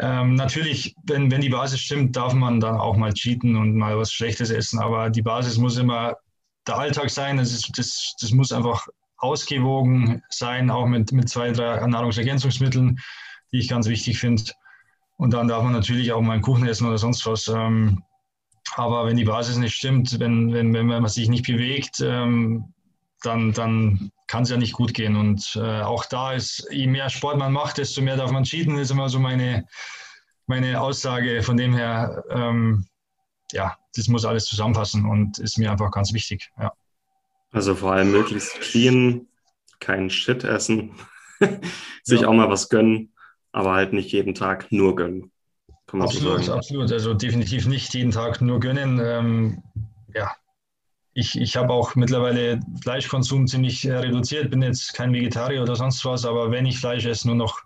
Ähm, 0.00 0.34
natürlich, 0.34 0.96
wenn, 1.04 1.30
wenn 1.30 1.42
die 1.42 1.50
Basis 1.50 1.80
stimmt, 1.80 2.16
darf 2.16 2.32
man 2.32 2.60
dann 2.60 2.76
auch 2.76 2.96
mal 2.96 3.12
cheaten 3.12 3.56
und 3.56 3.76
mal 3.76 3.96
was 3.98 4.12
Schlechtes 4.12 4.50
essen. 4.50 4.80
Aber 4.80 5.10
die 5.10 5.22
Basis 5.22 5.58
muss 5.58 5.76
immer 5.76 6.16
der 6.66 6.78
Alltag 6.78 7.10
sein. 7.10 7.36
Das, 7.36 7.52
ist, 7.52 7.70
das, 7.76 8.14
das 8.20 8.30
muss 8.32 8.52
einfach 8.52 8.88
ausgewogen 9.18 10.22
sein, 10.30 10.70
auch 10.70 10.86
mit, 10.86 11.12
mit 11.12 11.28
zwei, 11.28 11.52
drei 11.52 11.86
Nahrungsergänzungsmitteln, 11.86 12.98
die 13.52 13.58
ich 13.58 13.68
ganz 13.68 13.86
wichtig 13.86 14.18
finde. 14.18 14.44
Und 15.24 15.30
dann 15.30 15.48
darf 15.48 15.62
man 15.62 15.72
natürlich 15.72 16.12
auch 16.12 16.20
mal 16.20 16.34
einen 16.34 16.42
Kuchen 16.42 16.68
essen 16.68 16.86
oder 16.86 16.98
sonst 16.98 17.24
was. 17.24 17.48
Ähm, 17.48 18.02
aber 18.76 19.06
wenn 19.06 19.16
die 19.16 19.24
Basis 19.24 19.56
nicht 19.56 19.74
stimmt, 19.74 20.20
wenn, 20.20 20.52
wenn, 20.52 20.74
wenn 20.74 20.86
man 20.86 21.08
sich 21.08 21.30
nicht 21.30 21.46
bewegt, 21.46 22.02
ähm, 22.02 22.74
dann, 23.22 23.54
dann 23.54 24.12
kann 24.26 24.42
es 24.42 24.50
ja 24.50 24.58
nicht 24.58 24.74
gut 24.74 24.92
gehen. 24.92 25.16
Und 25.16 25.56
äh, 25.56 25.80
auch 25.80 26.04
da 26.04 26.34
ist, 26.34 26.68
je 26.70 26.86
mehr 26.86 27.08
Sport 27.08 27.38
man 27.38 27.54
macht, 27.54 27.78
desto 27.78 28.02
mehr 28.02 28.18
darf 28.18 28.32
man 28.32 28.44
cheaten, 28.44 28.76
ist 28.76 28.90
immer 28.90 29.08
so 29.08 29.18
meine, 29.18 29.66
meine 30.46 30.78
Aussage. 30.78 31.42
Von 31.42 31.56
dem 31.56 31.72
her, 31.72 32.22
ähm, 32.28 32.84
ja, 33.52 33.78
das 33.96 34.08
muss 34.08 34.26
alles 34.26 34.44
zusammenpassen 34.44 35.06
und 35.06 35.38
ist 35.38 35.56
mir 35.56 35.72
einfach 35.72 35.90
ganz 35.90 36.12
wichtig. 36.12 36.50
Ja. 36.60 36.70
Also 37.50 37.74
vor 37.74 37.92
allem 37.92 38.12
möglichst 38.12 38.60
clean, 38.60 39.26
keinen 39.80 40.10
Shit 40.10 40.44
essen, 40.44 40.90
sich 42.02 42.20
ja. 42.20 42.28
auch 42.28 42.34
mal 42.34 42.50
was 42.50 42.68
gönnen 42.68 43.13
aber 43.54 43.72
halt 43.72 43.92
nicht 43.92 44.10
jeden 44.10 44.34
Tag 44.34 44.70
nur 44.72 44.96
gönnen. 44.96 45.30
absolut, 45.92 46.44
so 46.44 46.54
absolut. 46.54 46.90
Also 46.90 47.14
definitiv 47.14 47.66
nicht 47.66 47.94
jeden 47.94 48.10
Tag 48.10 48.40
nur 48.40 48.58
gönnen. 48.58 49.00
Ähm, 49.02 49.62
ja, 50.12 50.32
ich, 51.12 51.40
ich 51.40 51.56
habe 51.56 51.72
auch 51.72 51.94
mittlerweile 51.94 52.58
Fleischkonsum 52.82 53.46
ziemlich 53.46 53.84
äh, 53.86 53.94
reduziert, 53.94 54.50
bin 54.50 54.60
jetzt 54.60 54.92
kein 54.94 55.12
Vegetarier 55.12 55.62
oder 55.62 55.76
sonst 55.76 56.04
was, 56.04 56.26
aber 56.26 56.50
wenn 56.50 56.66
ich 56.66 56.80
Fleisch 56.80 57.06
esse, 57.06 57.28
nur 57.28 57.36
noch 57.36 57.62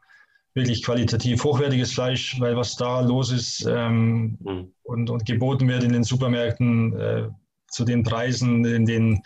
wirklich 0.53 0.83
qualitativ 0.83 1.43
hochwertiges 1.43 1.95
Fleisch, 1.95 2.39
weil 2.39 2.55
was 2.55 2.77
da 2.77 3.01
los 3.01 3.33
ist 3.33 3.65
ähm, 3.67 4.37
mhm. 4.41 4.73
und, 4.83 5.09
und 5.09 5.25
geboten 5.25 5.69
wird 5.69 5.85
in 5.85 5.93
den 5.95 6.05
Supermärkten 6.05 7.01
äh, 7.01 7.29
zu 7.69 7.85
den 7.87 8.03
Preisen, 8.03 8.63
in 8.67 8.85
den 8.85 9.23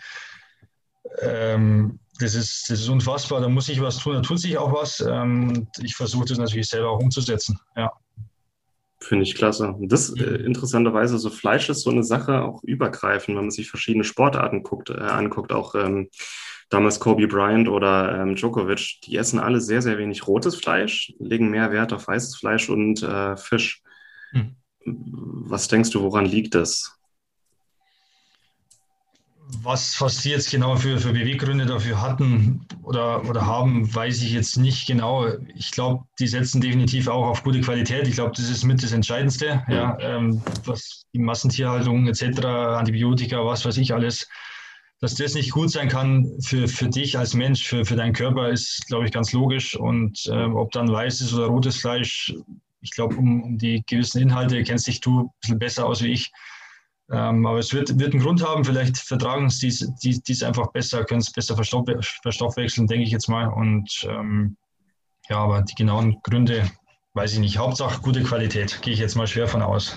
ähm, 1.21 1.99
das 2.19 2.35
ist, 2.35 2.69
das 2.69 2.79
ist 2.79 2.89
unfassbar, 2.89 3.41
da 3.41 3.49
muss 3.49 3.69
ich 3.69 3.81
was 3.81 3.97
tun, 3.97 4.13
da 4.13 4.21
tut 4.21 4.39
sich 4.39 4.57
auch 4.57 4.73
was. 4.73 5.01
Ähm, 5.01 5.49
und 5.49 5.67
ich 5.81 5.95
versuche 5.95 6.25
das 6.25 6.37
natürlich 6.37 6.67
selber 6.67 6.91
auch 6.91 6.99
umzusetzen. 6.99 7.59
Ja. 7.75 7.91
Finde 8.99 9.23
ich 9.23 9.35
klasse. 9.35 9.67
Und 9.67 9.91
das 9.91 10.15
äh, 10.15 10.23
interessanterweise, 10.23 11.17
so 11.17 11.29
Fleisch 11.29 11.69
ist 11.69 11.81
so 11.81 11.89
eine 11.89 12.03
Sache 12.03 12.43
auch 12.43 12.63
übergreifend, 12.63 13.35
wenn 13.35 13.45
man 13.45 13.51
sich 13.51 13.69
verschiedene 13.69 14.03
Sportarten 14.03 14.63
guckt, 14.63 14.89
äh, 14.89 14.93
anguckt, 14.93 15.51
auch 15.51 15.75
ähm, 15.75 16.09
damals 16.69 16.99
Kobe 16.99 17.27
Bryant 17.27 17.67
oder 17.67 18.21
ähm, 18.21 18.35
Djokovic, 18.35 19.01
die 19.05 19.17
essen 19.17 19.39
alle 19.39 19.59
sehr, 19.59 19.81
sehr 19.81 19.97
wenig 19.97 20.27
rotes 20.27 20.55
Fleisch, 20.55 21.13
legen 21.19 21.49
mehr 21.49 21.71
Wert 21.71 21.93
auf 21.93 22.07
weißes 22.07 22.37
Fleisch 22.37 22.69
und 22.69 23.03
äh, 23.03 23.35
Fisch. 23.35 23.81
Hm. 24.31 24.55
Was 24.85 25.67
denkst 25.67 25.91
du, 25.91 26.01
woran 26.01 26.25
liegt 26.25 26.55
das? 26.55 26.99
Was, 29.61 29.99
was 30.01 30.21
Sie 30.21 30.31
jetzt 30.31 30.51
genau 30.51 30.75
für, 30.75 30.97
für 30.99 31.13
Beweggründe 31.13 31.65
dafür 31.65 32.01
hatten 32.01 32.65
oder, 32.81 33.27
oder 33.29 33.45
haben, 33.45 33.93
weiß 33.93 34.21
ich 34.21 34.31
jetzt 34.31 34.57
nicht 34.57 34.87
genau. 34.87 35.27
Ich 35.55 35.71
glaube, 35.71 36.05
die 36.19 36.27
setzen 36.27 36.61
definitiv 36.61 37.07
auch 37.07 37.27
auf 37.27 37.43
gute 37.43 37.61
Qualität. 37.61 38.07
Ich 38.07 38.15
glaube, 38.15 38.31
das 38.35 38.49
ist 38.49 38.63
mit 38.63 38.81
das 38.81 38.91
Entscheidendste. 38.91 39.63
Ja, 39.67 39.97
ähm, 39.99 40.41
was 40.65 41.05
die 41.13 41.19
Massentierhaltung 41.19 42.07
etc., 42.07 42.45
Antibiotika, 42.45 43.45
was 43.45 43.65
weiß 43.65 43.77
ich 43.77 43.93
alles, 43.93 44.27
dass 44.99 45.15
das 45.15 45.33
nicht 45.33 45.51
gut 45.51 45.69
sein 45.69 45.89
kann 45.89 46.31
für, 46.41 46.67
für 46.67 46.87
dich 46.87 47.17
als 47.17 47.33
Mensch, 47.33 47.67
für, 47.67 47.85
für 47.85 47.95
deinen 47.95 48.13
Körper, 48.13 48.49
ist, 48.49 48.87
glaube 48.87 49.05
ich, 49.05 49.11
ganz 49.11 49.33
logisch. 49.33 49.75
Und 49.75 50.29
ähm, 50.31 50.55
ob 50.55 50.71
dann 50.71 50.91
weißes 50.91 51.33
oder 51.33 51.47
rotes 51.47 51.77
Fleisch, 51.77 52.33
ich 52.81 52.91
glaube, 52.91 53.15
um, 53.15 53.43
um 53.43 53.57
die 53.57 53.83
gewissen 53.85 54.21
Inhalte 54.21 54.63
kennst 54.63 54.87
dich 54.87 55.01
du 55.01 55.21
ein 55.21 55.29
bisschen 55.41 55.59
besser 55.59 55.85
aus 55.85 56.01
wie 56.01 56.11
ich 56.13 56.31
ähm, 57.13 57.45
aber 57.45 57.59
es 57.59 57.71
wird, 57.71 57.99
wird 57.99 58.13
einen 58.13 58.23
Grund 58.23 58.43
haben, 58.43 58.65
vielleicht 58.65 58.97
vertragen 58.97 59.47
sie 59.51 59.71
dies, 60.03 60.41
einfach 60.41 60.71
besser, 60.71 61.05
können 61.05 61.21
es 61.21 61.31
besser 61.31 61.55
verstoff, 61.55 61.85
verstoffwechseln, 62.23 62.87
denke 62.87 63.05
ich 63.05 63.11
jetzt 63.11 63.29
mal. 63.29 63.47
Und 63.49 64.07
ähm, 64.09 64.57
ja, 65.29 65.37
aber 65.37 65.61
die 65.61 65.75
genauen 65.75 66.19
Gründe 66.23 66.67
weiß 67.13 67.33
ich 67.33 67.39
nicht. 67.39 67.59
Hauptsache 67.59 68.01
gute 68.01 68.23
Qualität, 68.23 68.81
gehe 68.81 68.93
ich 68.93 68.99
jetzt 68.99 69.15
mal 69.15 69.27
schwer 69.27 69.47
von 69.47 69.61
aus. 69.61 69.95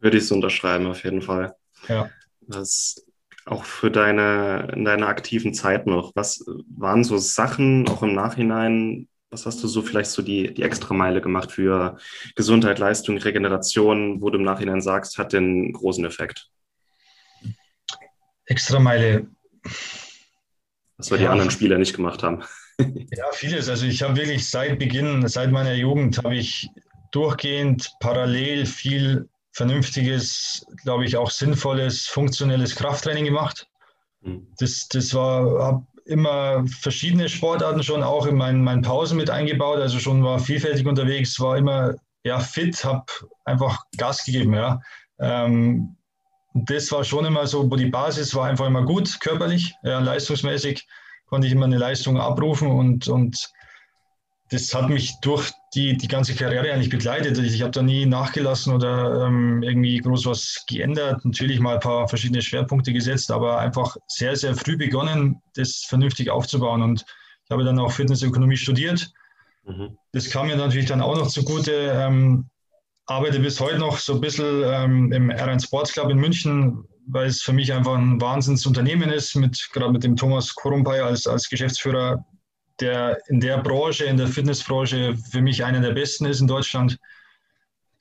Würde 0.00 0.18
ich 0.18 0.26
so 0.26 0.34
unterschreiben, 0.34 0.88
auf 0.88 1.04
jeden 1.04 1.22
Fall. 1.22 1.54
Ja. 1.86 2.10
Das 2.40 3.06
auch 3.44 3.64
für 3.64 3.92
deine, 3.92 4.72
in 4.74 4.84
deiner 4.84 5.06
aktiven 5.06 5.54
Zeit 5.54 5.86
noch. 5.86 6.10
Was 6.16 6.44
waren 6.76 7.04
so 7.04 7.18
Sachen 7.18 7.88
auch 7.88 8.02
im 8.02 8.14
Nachhinein, 8.14 9.06
was 9.36 9.44
hast 9.44 9.62
du 9.62 9.68
so 9.68 9.82
vielleicht 9.82 10.10
so 10.10 10.22
die, 10.22 10.54
die 10.54 10.62
Extrameile 10.62 11.20
gemacht 11.20 11.52
für 11.52 11.98
Gesundheit, 12.36 12.78
Leistung, 12.78 13.18
Regeneration, 13.18 14.22
wo 14.22 14.30
du 14.30 14.38
im 14.38 14.44
Nachhinein 14.44 14.80
sagst, 14.80 15.18
hat 15.18 15.34
den 15.34 15.74
großen 15.74 16.06
Effekt? 16.06 16.48
Extrameile. 18.46 19.26
Was 20.96 21.10
wir 21.10 21.18
ja. 21.18 21.24
die 21.24 21.28
anderen 21.28 21.50
Spieler 21.50 21.76
nicht 21.76 21.94
gemacht 21.94 22.22
haben. 22.22 22.44
ja, 22.78 23.26
vieles. 23.32 23.68
Also 23.68 23.84
ich 23.84 24.02
habe 24.02 24.16
wirklich 24.16 24.48
seit 24.48 24.78
Beginn, 24.78 25.28
seit 25.28 25.50
meiner 25.52 25.74
Jugend, 25.74 26.16
habe 26.24 26.36
ich 26.36 26.70
durchgehend 27.12 27.92
parallel 28.00 28.64
viel 28.64 29.28
vernünftiges, 29.52 30.64
glaube 30.82 31.04
ich, 31.04 31.16
auch 31.16 31.30
sinnvolles, 31.30 32.06
funktionelles 32.06 32.74
Krafttraining 32.74 33.26
gemacht. 33.26 33.68
Hm. 34.22 34.46
Das, 34.58 34.88
das 34.88 35.12
war, 35.12 35.62
habe 35.62 35.86
immer 36.06 36.64
verschiedene 36.66 37.28
Sportarten 37.28 37.82
schon 37.82 38.02
auch 38.02 38.26
in 38.26 38.36
meinen, 38.36 38.62
meinen 38.62 38.82
Pausen 38.82 39.16
mit 39.16 39.30
eingebaut, 39.30 39.78
also 39.78 39.98
schon 39.98 40.22
war 40.22 40.38
vielfältig 40.38 40.86
unterwegs, 40.86 41.38
war 41.40 41.56
immer 41.56 41.94
ja, 42.24 42.40
fit, 42.40 42.84
habe 42.84 43.04
einfach 43.44 43.82
Gas 43.96 44.24
gegeben. 44.24 44.54
Ja. 44.54 44.80
Ähm, 45.20 45.96
das 46.54 46.90
war 46.90 47.04
schon 47.04 47.24
immer 47.24 47.46
so, 47.46 47.70
wo 47.70 47.76
die 47.76 47.86
Basis 47.86 48.34
war 48.34 48.46
einfach 48.46 48.66
immer 48.66 48.82
gut, 48.82 49.20
körperlich, 49.20 49.74
ja, 49.82 49.98
leistungsmäßig 49.98 50.86
konnte 51.26 51.46
ich 51.46 51.52
immer 51.52 51.66
eine 51.66 51.78
Leistung 51.78 52.18
abrufen 52.20 52.70
und, 52.70 53.08
und 53.08 53.50
das 54.50 54.72
hat 54.72 54.88
mich 54.88 55.18
durch 55.22 55.50
die, 55.74 55.96
die 55.96 56.08
ganze 56.08 56.34
Karriere 56.34 56.72
eigentlich 56.72 56.90
begleitet. 56.90 57.36
Ich 57.38 57.62
habe 57.62 57.72
da 57.72 57.82
nie 57.82 58.06
nachgelassen 58.06 58.72
oder 58.72 59.26
ähm, 59.26 59.62
irgendwie 59.62 59.98
groß 59.98 60.26
was 60.26 60.64
geändert. 60.68 61.24
Natürlich 61.24 61.58
mal 61.58 61.74
ein 61.74 61.80
paar 61.80 62.08
verschiedene 62.08 62.42
Schwerpunkte 62.42 62.92
gesetzt, 62.92 63.30
aber 63.32 63.58
einfach 63.58 63.96
sehr, 64.06 64.36
sehr 64.36 64.54
früh 64.54 64.76
begonnen, 64.76 65.42
das 65.54 65.84
vernünftig 65.88 66.30
aufzubauen. 66.30 66.82
Und 66.82 67.04
ich 67.44 67.50
habe 67.50 67.64
dann 67.64 67.78
auch 67.78 67.90
Fitnessökonomie 67.90 68.56
studiert. 68.56 69.10
Mhm. 69.64 69.98
Das 70.12 70.30
kam 70.30 70.46
mir 70.46 70.56
natürlich 70.56 70.86
dann 70.86 71.02
auch 71.02 71.16
noch 71.16 71.28
zugute. 71.28 71.92
Ähm, 71.94 72.48
arbeite 73.06 73.40
bis 73.40 73.60
heute 73.60 73.78
noch 73.78 73.98
so 73.98 74.14
ein 74.14 74.20
bisschen 74.20 74.62
ähm, 74.64 75.12
im 75.12 75.30
R1 75.30 75.64
Sports 75.64 75.92
Club 75.92 76.10
in 76.10 76.18
München, 76.18 76.84
weil 77.08 77.26
es 77.26 77.42
für 77.42 77.52
mich 77.52 77.72
einfach 77.72 77.96
ein 77.96 78.20
Wahnsinnsunternehmen 78.20 79.10
ist, 79.10 79.34
mit, 79.34 79.70
gerade 79.72 79.92
mit 79.92 80.04
dem 80.04 80.16
Thomas 80.16 80.54
Korumpay 80.54 81.00
als, 81.00 81.26
als 81.26 81.48
Geschäftsführer 81.48 82.24
der 82.80 83.18
in 83.28 83.40
der 83.40 83.58
Branche, 83.58 84.04
in 84.04 84.16
der 84.16 84.28
Fitnessbranche 84.28 85.16
für 85.16 85.40
mich 85.40 85.64
einer 85.64 85.80
der 85.80 85.92
besten 85.92 86.26
ist 86.26 86.40
in 86.40 86.46
Deutschland, 86.46 86.98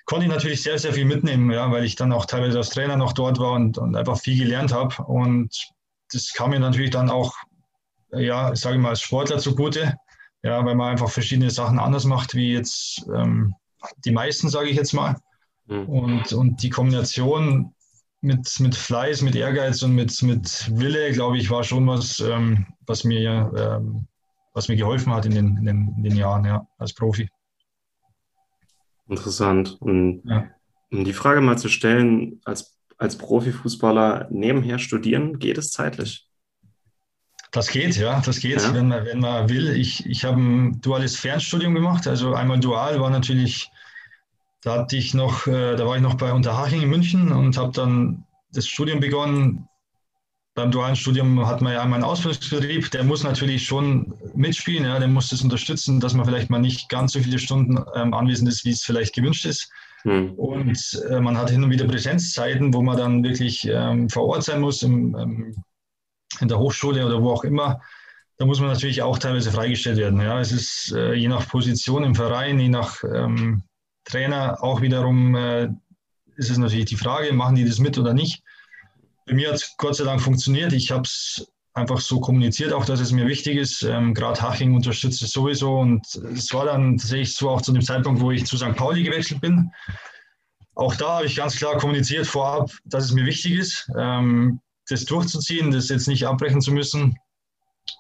konnte 0.05 0.25
ich 0.25 0.31
natürlich 0.31 0.61
sehr, 0.61 0.77
sehr 0.77 0.93
viel 0.93 1.05
mitnehmen, 1.05 1.51
ja, 1.51 1.71
weil 1.71 1.83
ich 1.83 1.95
dann 1.95 2.13
auch 2.13 2.25
teilweise 2.25 2.59
als 2.59 2.69
Trainer 2.69 2.95
noch 2.95 3.13
dort 3.13 3.39
war 3.39 3.53
und, 3.53 3.77
und 3.77 3.95
einfach 3.95 4.19
viel 4.19 4.38
gelernt 4.38 4.71
habe. 4.71 5.03
Und 5.03 5.67
das 6.11 6.33
kam 6.33 6.51
mir 6.51 6.59
natürlich 6.59 6.91
dann 6.91 7.09
auch, 7.09 7.33
ja, 8.11 8.55
sage 8.55 8.75
ich 8.75 8.81
mal, 8.81 8.89
als 8.89 9.01
Sportler 9.01 9.39
zugute, 9.39 9.95
ja, 10.43 10.63
weil 10.63 10.75
man 10.75 10.91
einfach 10.91 11.09
verschiedene 11.09 11.49
Sachen 11.49 11.79
anders 11.79 12.05
macht, 12.05 12.35
wie 12.35 12.53
jetzt 12.53 13.03
ähm, 13.13 13.55
die 14.05 14.11
meisten, 14.11 14.49
sage 14.49 14.69
ich 14.69 14.77
jetzt 14.77 14.93
mal. 14.93 15.15
Mhm. 15.65 15.89
Und, 15.89 16.33
und 16.33 16.61
die 16.61 16.69
Kombination 16.69 17.73
mit, 18.21 18.59
mit 18.59 18.75
Fleiß, 18.75 19.23
mit 19.23 19.35
Ehrgeiz 19.35 19.81
und 19.81 19.95
mit, 19.95 20.21
mit 20.21 20.69
Wille, 20.71 21.11
glaube 21.13 21.38
ich, 21.38 21.49
war 21.49 21.63
schon 21.63 21.88
was, 21.88 22.19
ähm, 22.19 22.67
was 22.85 23.03
mir 23.03 23.51
ähm, 23.57 24.07
was 24.55 24.69
mir 24.69 24.77
geholfen 24.77 25.13
hat 25.13 25.25
in 25.25 25.35
den, 25.35 25.57
in 25.57 25.65
den, 25.65 25.93
in 25.97 26.03
den 26.03 26.15
Jahren 26.15 26.45
ja, 26.45 26.65
als 26.77 26.93
Profi. 26.93 27.29
Interessant. 29.07 29.77
Und 29.81 30.23
ja. 30.23 30.45
um 30.91 31.03
die 31.03 31.13
Frage 31.13 31.41
mal 31.41 31.57
zu 31.57 31.67
stellen, 31.67 32.39
als, 32.45 32.79
als 32.97 33.17
Profifußballer 33.17 34.29
nebenher 34.31 34.79
studieren, 34.79 35.39
geht 35.39 35.57
es 35.57 35.71
zeitlich? 35.71 36.27
Das 37.51 37.67
geht, 37.67 37.97
ja, 37.97 38.21
das 38.21 38.39
geht, 38.39 38.61
ja. 38.61 38.73
Wenn, 38.73 38.87
man, 38.87 39.05
wenn 39.05 39.19
man 39.19 39.49
will. 39.49 39.75
Ich, 39.75 40.05
ich 40.05 40.23
habe 40.23 40.41
ein 40.41 40.81
duales 40.81 41.17
Fernstudium 41.17 41.75
gemacht. 41.75 42.07
Also 42.07 42.33
einmal 42.33 42.59
dual 42.59 42.99
war 42.99 43.09
natürlich, 43.09 43.69
da 44.61 44.79
hatte 44.79 44.95
ich 44.95 45.13
noch, 45.13 45.47
äh, 45.47 45.75
da 45.75 45.85
war 45.85 45.97
ich 45.97 46.01
noch 46.01 46.15
bei 46.15 46.31
Unterhaching 46.31 46.81
in 46.81 46.89
München 46.89 47.31
und 47.31 47.57
habe 47.57 47.73
dann 47.73 48.25
das 48.51 48.67
Studium 48.67 49.01
begonnen 49.01 49.67
beim 50.55 50.71
dualen 50.71 50.95
Studium 50.95 51.45
hat 51.45 51.61
man 51.61 51.73
ja 51.73 51.81
einmal 51.81 51.97
einen 51.97 52.09
Ausbildungsbetrieb, 52.09 52.89
der 52.91 53.03
muss 53.03 53.23
natürlich 53.23 53.65
schon 53.65 54.13
mitspielen, 54.33 54.85
ja, 54.85 54.97
der 54.97 55.09
muss 55.09 55.29
das 55.29 55.41
unterstützen, 55.41 55.99
dass 55.99 56.13
man 56.13 56.25
vielleicht 56.25 56.49
mal 56.49 56.59
nicht 56.59 56.87
ganz 56.87 57.11
so 57.11 57.19
viele 57.19 57.39
Stunden 57.39 57.83
ähm, 57.93 58.13
anwesend 58.13 58.47
ist, 58.47 58.63
wie 58.63 58.71
es 58.71 58.81
vielleicht 58.81 59.13
gewünscht 59.13 59.45
ist. 59.45 59.69
Hm. 60.03 60.31
Und 60.35 61.03
äh, 61.09 61.19
man 61.19 61.37
hat 61.37 61.49
hin 61.49 61.63
und 61.63 61.71
wieder 61.71 61.85
Präsenzzeiten, 61.85 62.73
wo 62.73 62.81
man 62.81 62.95
dann 62.95 63.23
wirklich 63.23 63.67
ähm, 63.67 64.09
vor 64.09 64.27
Ort 64.27 64.43
sein 64.43 64.61
muss, 64.61 64.81
im, 64.81 65.15
ähm, 65.15 65.63
in 66.39 66.47
der 66.47 66.57
Hochschule 66.57 67.05
oder 67.05 67.21
wo 67.21 67.31
auch 67.31 67.43
immer. 67.43 67.81
Da 68.37 68.45
muss 68.45 68.61
man 68.61 68.69
natürlich 68.69 69.01
auch 69.01 69.19
teilweise 69.19 69.51
freigestellt 69.51 69.97
werden. 69.97 70.21
Ja. 70.21 70.39
Es 70.39 70.53
ist 70.53 70.93
äh, 70.93 71.13
je 71.13 71.27
nach 71.27 71.49
Position 71.49 72.05
im 72.05 72.15
Verein, 72.15 72.59
je 72.59 72.69
nach 72.69 73.03
ähm, 73.03 73.63
Trainer 74.05 74.63
auch 74.63 74.81
wiederum, 74.81 75.35
äh, 75.35 75.65
ist 76.37 76.49
es 76.49 76.57
natürlich 76.57 76.85
die 76.85 76.97
Frage, 76.97 77.33
machen 77.33 77.55
die 77.55 77.65
das 77.65 77.79
mit 77.79 77.97
oder 77.97 78.13
nicht. 78.13 78.41
Bei 79.25 79.33
mir 79.33 79.49
hat 79.49 79.55
es 79.55 79.75
Gott 79.77 79.95
sei 79.95 80.03
Dank 80.03 80.21
funktioniert. 80.21 80.73
Ich 80.73 80.91
habe 80.91 81.03
es 81.03 81.51
einfach 81.73 81.99
so 81.99 82.19
kommuniziert, 82.19 82.73
auch 82.73 82.85
dass 82.85 82.99
es 82.99 83.11
mir 83.11 83.27
wichtig 83.27 83.57
ist. 83.57 83.83
Ähm, 83.83 84.13
Gerade 84.13 84.41
Haching 84.41 84.73
unterstützt 84.73 85.21
es 85.21 85.31
sowieso. 85.31 85.77
Und 85.77 86.05
es 86.33 86.53
war 86.53 86.65
dann 86.65 86.97
tatsächlich 86.97 87.35
so 87.35 87.49
auch 87.49 87.61
zu 87.61 87.73
dem 87.73 87.81
Zeitpunkt, 87.81 88.21
wo 88.21 88.31
ich 88.31 88.45
zu 88.45 88.57
St. 88.57 88.75
Pauli 88.75 89.03
gewechselt 89.03 89.41
bin. 89.41 89.71
Auch 90.75 90.95
da 90.95 91.17
habe 91.17 91.25
ich 91.25 91.35
ganz 91.35 91.55
klar 91.57 91.77
kommuniziert 91.77 92.27
vorab, 92.27 92.69
dass 92.85 93.05
es 93.05 93.11
mir 93.11 93.25
wichtig 93.25 93.53
ist, 93.53 93.89
ähm, 93.97 94.59
das 94.88 95.05
durchzuziehen, 95.05 95.71
das 95.71 95.89
jetzt 95.89 96.07
nicht 96.07 96.27
abbrechen 96.27 96.61
zu 96.61 96.71
müssen. 96.71 97.17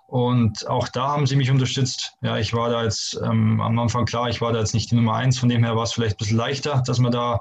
Und 0.07 0.67
auch 0.67 0.87
da 0.89 1.07
haben 1.07 1.25
sie 1.25 1.35
mich 1.35 1.51
unterstützt. 1.51 2.13
Ja, 2.21 2.37
ich 2.37 2.53
war 2.53 2.69
da 2.69 2.83
jetzt 2.83 3.19
ähm, 3.23 3.59
am 3.59 3.79
Anfang 3.79 4.05
klar, 4.05 4.29
ich 4.29 4.41
war 4.41 4.53
da 4.53 4.59
jetzt 4.59 4.73
nicht 4.73 4.91
die 4.91 4.95
Nummer 4.95 5.15
eins, 5.15 5.39
von 5.39 5.49
dem 5.49 5.63
her 5.63 5.75
war 5.75 5.83
es 5.83 5.93
vielleicht 5.93 6.15
ein 6.15 6.17
bisschen 6.17 6.37
leichter, 6.37 6.83
dass 6.85 6.99
man 6.99 7.11
da 7.11 7.39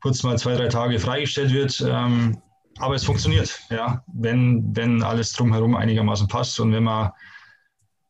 kurz 0.00 0.22
mal 0.22 0.38
zwei, 0.38 0.54
drei 0.54 0.68
Tage 0.68 0.98
freigestellt 0.98 1.52
wird. 1.52 1.84
Ähm, 1.86 2.40
aber 2.78 2.94
es 2.94 3.04
funktioniert, 3.04 3.60
ja, 3.70 4.02
wenn, 4.12 4.74
wenn 4.74 5.02
alles 5.02 5.32
drumherum 5.32 5.76
einigermaßen 5.76 6.28
passt 6.28 6.58
und 6.60 6.72
wenn 6.72 6.84
man, 6.84 7.10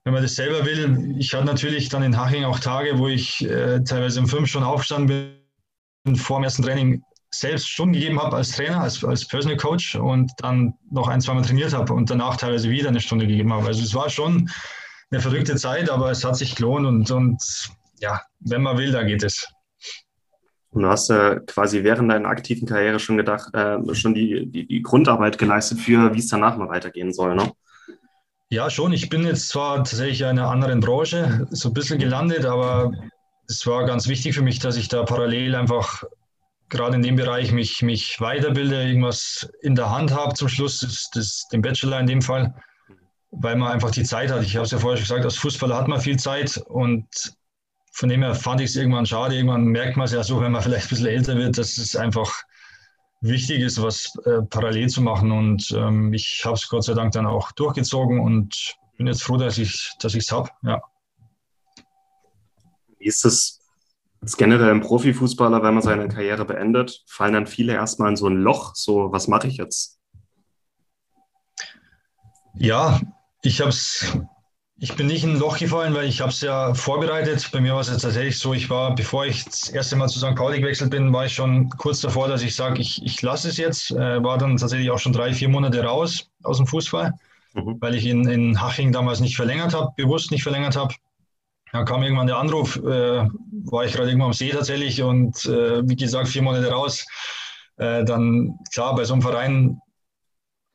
wenn 0.05 0.15
man 0.15 0.23
das 0.23 0.35
selber 0.35 0.65
will. 0.65 1.17
Ich 1.19 1.33
hatte 1.35 1.45
natürlich 1.45 1.89
dann 1.89 2.03
in 2.03 2.17
Haching 2.17 2.45
auch 2.45 2.59
Tage, 2.59 2.99
wo 2.99 3.09
ich 3.09 3.45
äh, 3.45 3.83
teilweise 3.85 4.21
um 4.21 4.29
fünf 4.29 4.49
schon 4.49 4.63
aufgestanden 4.63 5.39
bin, 6.05 6.17
vor 6.17 6.39
dem 6.39 6.45
ersten 6.45 6.63
Training 6.63 7.03
selbst 7.31 7.69
Stunden 7.69 7.95
gegeben 7.95 8.21
habe 8.21 8.37
als 8.37 8.53
Trainer, 8.53 8.81
als, 8.81 9.05
als 9.05 9.27
Personal 9.27 9.57
Coach 9.57 9.97
und 9.97 10.31
dann 10.39 10.75
noch 10.91 11.09
ein, 11.09 11.21
zweimal 11.21 11.45
trainiert 11.45 11.73
habe 11.73 11.93
und 11.93 12.09
danach 12.09 12.37
teilweise 12.37 12.71
wieder 12.71 12.89
eine 12.89 13.01
Stunde 13.01 13.27
gegeben 13.27 13.53
habe. 13.53 13.67
Also 13.67 13.83
es 13.83 13.95
war 13.95 14.09
schon 14.09 14.49
eine 15.11 15.21
verrückte 15.21 15.57
Zeit, 15.57 15.91
aber 15.91 16.11
es 16.11 16.25
hat 16.25 16.37
sich 16.37 16.55
gelohnt 16.55 16.87
und, 16.87 17.11
und 17.11 17.43
ja, 18.01 18.21
wenn 18.41 18.63
man 18.63 18.79
will, 18.79 18.93
da 18.93 19.03
geht 19.03 19.23
es. 19.23 19.49
Und 20.75 20.83
du 20.83 20.89
hast 20.89 21.09
ja 21.09 21.39
quasi 21.39 21.85
während 21.85 22.11
deiner 22.11 22.29
aktiven 22.29 22.67
Karriere 22.67 22.99
schon 22.99 23.17
gedacht, 23.17 23.55
äh, 23.55 23.79
schon 23.95 24.13
die, 24.13 24.47
die, 24.47 24.67
die, 24.67 24.83
Grundarbeit 24.83 25.39
geleistet 25.39 25.79
für, 25.79 26.13
wie 26.15 26.19
es 26.19 26.27
danach 26.27 26.57
mal 26.57 26.69
weitergehen 26.69 27.13
soll, 27.13 27.37
ne? 27.37 27.53
Ja, 28.51 28.69
schon. 28.69 28.93
Ich 28.93 29.09
bin 29.09 29.25
jetzt 29.25 29.49
zwar 29.49 29.79
tatsächlich 29.79 30.23
in 30.23 30.27
einer 30.27 30.51
anderen 30.51 30.81
Branche 30.81 31.47
so 31.51 31.71
ein 31.71 31.75
bisschen 31.75 32.01
gelandet, 32.01 32.45
aber 32.45 32.93
es 33.49 33.65
war 33.69 33.87
ganz 33.87 34.09
wichtig 34.09 34.35
für 34.35 34.43
mich, 34.43 34.59
dass 34.59 34.77
ich 34.77 34.89
da 34.89 35.05
parallel 35.05 35.55
einfach 35.55 36.03
gerade 36.71 36.97
in 36.97 37.03
dem 37.03 37.15
Bereich 37.15 37.53
mich, 37.53 37.83
mich 37.83 38.21
weiterbilde, 38.21 38.83
irgendwas 38.83 39.49
in 39.63 39.77
der 39.77 39.91
Hand 39.91 40.13
habe 40.13 40.35
zum 40.35 40.49
Schluss, 40.49 40.81
das, 40.81 41.09
das, 41.15 41.47
den 41.53 41.63
Bachelor 41.63 42.01
in 42.01 42.07
dem 42.07 42.21
Fall, 42.21 42.53
weil 43.31 43.55
man 43.55 43.71
einfach 43.71 43.93
die 43.93 44.03
Zeit 44.03 44.33
hat. 44.33 44.43
Ich 44.43 44.57
habe 44.57 44.65
es 44.65 44.73
ja 44.73 44.79
vorher 44.79 44.97
schon 44.97 45.05
gesagt, 45.05 45.25
als 45.25 45.37
Fußballer 45.37 45.77
hat 45.77 45.87
man 45.87 46.01
viel 46.01 46.19
Zeit 46.19 46.61
und 46.67 47.07
von 47.95 48.09
dem 48.09 48.23
her 48.23 48.35
fand 48.35 48.61
ich 48.61 48.71
es 48.71 48.77
irgendwann 48.77 49.07
schade. 49.07 49.37
Irgendwann 49.37 49.67
merkt 49.67 49.97
man 49.97 50.07
es 50.07 50.13
ja 50.13 50.25
so, 50.25 50.41
wenn 50.41 50.51
man 50.51 50.63
vielleicht 50.63 50.87
ein 50.87 50.89
bisschen 50.91 51.07
älter 51.07 51.37
wird, 51.37 51.57
dass 51.57 51.79
es 51.79 51.95
einfach 51.95 52.43
wichtig 53.21 53.61
ist, 53.61 53.81
was 53.81 54.13
äh, 54.27 54.43
parallel 54.43 54.89
zu 54.89 55.01
machen. 55.01 55.31
Und 55.31 55.71
ähm, 55.71 56.13
ich 56.13 56.43
habe 56.45 56.55
es 56.57 56.69
Gott 56.69 56.83
sei 56.83 56.95
Dank 56.95 57.13
dann 57.13 57.25
auch 57.25 57.53
durchgezogen 57.53 58.19
und 58.19 58.77
bin 58.97 59.07
jetzt 59.07 59.23
froh, 59.23 59.37
dass 59.37 59.59
ich 59.59 59.71
es 59.71 59.97
dass 60.01 60.33
habe. 60.33 60.51
Ja. 60.63 60.83
Wie 62.99 63.07
ist 63.07 63.25
es 63.25 63.61
generell 64.37 64.71
im 64.71 64.81
Profifußballer, 64.81 65.63
wenn 65.63 65.75
man 65.75 65.83
seine 65.83 66.09
Karriere 66.09 66.45
beendet, 66.45 67.05
fallen 67.07 67.35
dann 67.35 67.47
viele 67.47 67.75
erstmal 67.75 68.09
in 68.11 68.17
so 68.17 68.27
ein 68.27 68.43
Loch, 68.43 68.75
so 68.75 69.13
was 69.13 69.29
mache 69.29 69.47
ich 69.47 69.59
jetzt? 69.59 70.01
Ja, 72.55 73.01
ich 73.43 73.61
habe 73.61 73.71
es 73.71 74.19
ich 74.85 74.97
bin 74.97 75.07
nicht 75.07 75.25
in 75.25 75.31
ein 75.31 75.39
Loch 75.39 75.57
gefallen, 75.57 75.95
weil 75.95 76.05
ich 76.05 76.21
habe 76.21 76.31
es 76.31 76.43
ja 76.43 76.75
vorbereitet. 76.75 77.49
Bei 77.51 77.59
mir 77.59 77.73
war 77.73 77.81
es 77.81 77.89
jetzt 77.89 78.03
tatsächlich 78.03 78.39
so, 78.39 78.53
ich 78.53 78.69
war, 78.69 78.95
bevor 78.95 79.25
ich 79.25 79.43
das 79.47 79.71
erste 79.71 79.97
Mal 79.97 80.09
zu 80.09 80.19
St. 80.19 80.35
Pauli 80.35 80.61
gewechselt 80.61 80.91
bin, 80.91 81.11
war 81.11 81.25
ich 81.25 81.33
schon 81.33 81.71
kurz 81.71 82.03
davor, 82.03 82.29
dass 82.29 82.43
ich 82.43 82.55
sage, 82.55 82.83
ich, 82.83 83.03
ich 83.03 83.23
lasse 83.23 83.49
es 83.49 83.57
jetzt. 83.57 83.93
Äh, 83.93 84.23
war 84.23 84.37
dann 84.37 84.59
tatsächlich 84.59 84.91
auch 84.91 84.99
schon 84.99 85.15
drei, 85.15 85.33
vier 85.33 85.49
Monate 85.49 85.83
raus 85.83 86.29
aus 86.43 86.59
dem 86.59 86.67
Fußball, 86.67 87.15
mhm. 87.55 87.79
weil 87.81 87.95
ich 87.95 88.05
in, 88.05 88.29
in 88.29 88.61
Haching 88.61 88.93
damals 88.93 89.21
nicht 89.21 89.37
verlängert 89.37 89.73
habe, 89.73 89.91
bewusst 89.97 90.31
nicht 90.31 90.43
verlängert 90.43 90.77
habe. 90.77 90.95
Dann 91.73 91.87
kam 91.87 92.03
irgendwann 92.03 92.27
der 92.27 92.37
Anruf, 92.37 92.77
äh, 92.77 93.27
war 93.65 93.87
ich 93.87 93.95
gerade 93.95 94.11
irgendwo 94.11 94.27
am 94.27 94.35
See 94.35 94.51
tatsächlich 94.51 95.03
und 95.03 95.47
äh, 95.47 95.81
wie 95.89 95.97
gesagt, 95.97 96.29
vier 96.29 96.43
Monate 96.43 96.71
raus. 96.71 97.07
Äh, 97.79 98.05
dann, 98.05 98.59
klar, 98.71 98.95
bei 98.95 99.05
so 99.05 99.15
einem 99.15 99.23
Verein 99.23 99.81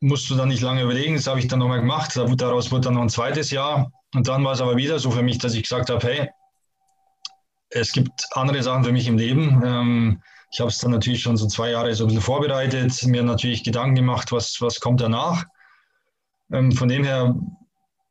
musst 0.00 0.28
du 0.30 0.34
dann 0.34 0.48
nicht 0.48 0.62
lange 0.62 0.82
überlegen. 0.82 1.14
Das 1.14 1.26
habe 1.26 1.38
ich 1.38 1.48
dann 1.48 1.58
nochmal 1.58 1.80
gemacht. 1.80 2.16
Daraus 2.16 2.72
wurde 2.72 2.82
dann 2.82 2.94
noch 2.94 3.02
ein 3.02 3.10
zweites 3.10 3.50
Jahr. 3.50 3.92
Und 4.14 4.26
dann 4.26 4.44
war 4.44 4.52
es 4.52 4.60
aber 4.60 4.76
wieder 4.76 4.98
so 4.98 5.10
für 5.10 5.22
mich, 5.22 5.38
dass 5.38 5.54
ich 5.54 5.62
gesagt 5.62 5.90
habe, 5.90 6.06
hey, 6.06 6.28
es 7.70 7.92
gibt 7.92 8.26
andere 8.32 8.62
Sachen 8.62 8.84
für 8.84 8.92
mich 8.92 9.06
im 9.06 9.18
Leben. 9.18 9.62
Ähm, 9.64 10.22
ich 10.52 10.60
habe 10.60 10.70
es 10.70 10.78
dann 10.78 10.90
natürlich 10.90 11.22
schon 11.22 11.36
so 11.36 11.46
zwei 11.46 11.70
Jahre 11.70 11.94
so 11.94 12.04
ein 12.04 12.08
bisschen 12.08 12.22
vorbereitet, 12.22 13.04
mir 13.06 13.22
natürlich 13.22 13.62
Gedanken 13.62 13.94
gemacht, 13.94 14.32
was, 14.32 14.60
was 14.60 14.80
kommt 14.80 15.00
danach. 15.00 15.44
Ähm, 16.52 16.72
von 16.72 16.88
dem 16.88 17.04
her, 17.04 17.36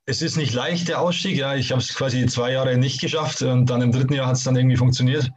es 0.05 0.21
ist 0.21 0.37
nicht 0.37 0.53
leicht, 0.53 0.87
der 0.87 1.01
Ausstieg. 1.01 1.37
Ja. 1.37 1.55
Ich 1.55 1.71
habe 1.71 1.81
es 1.81 1.93
quasi 1.93 2.25
zwei 2.27 2.53
Jahre 2.53 2.77
nicht 2.77 3.01
geschafft 3.01 3.41
und 3.41 3.69
dann 3.69 3.81
im 3.81 3.91
dritten 3.91 4.13
Jahr 4.13 4.27
hat 4.27 4.37
es 4.37 4.43
dann 4.43 4.55
irgendwie 4.55 4.77
funktioniert. 4.77 5.29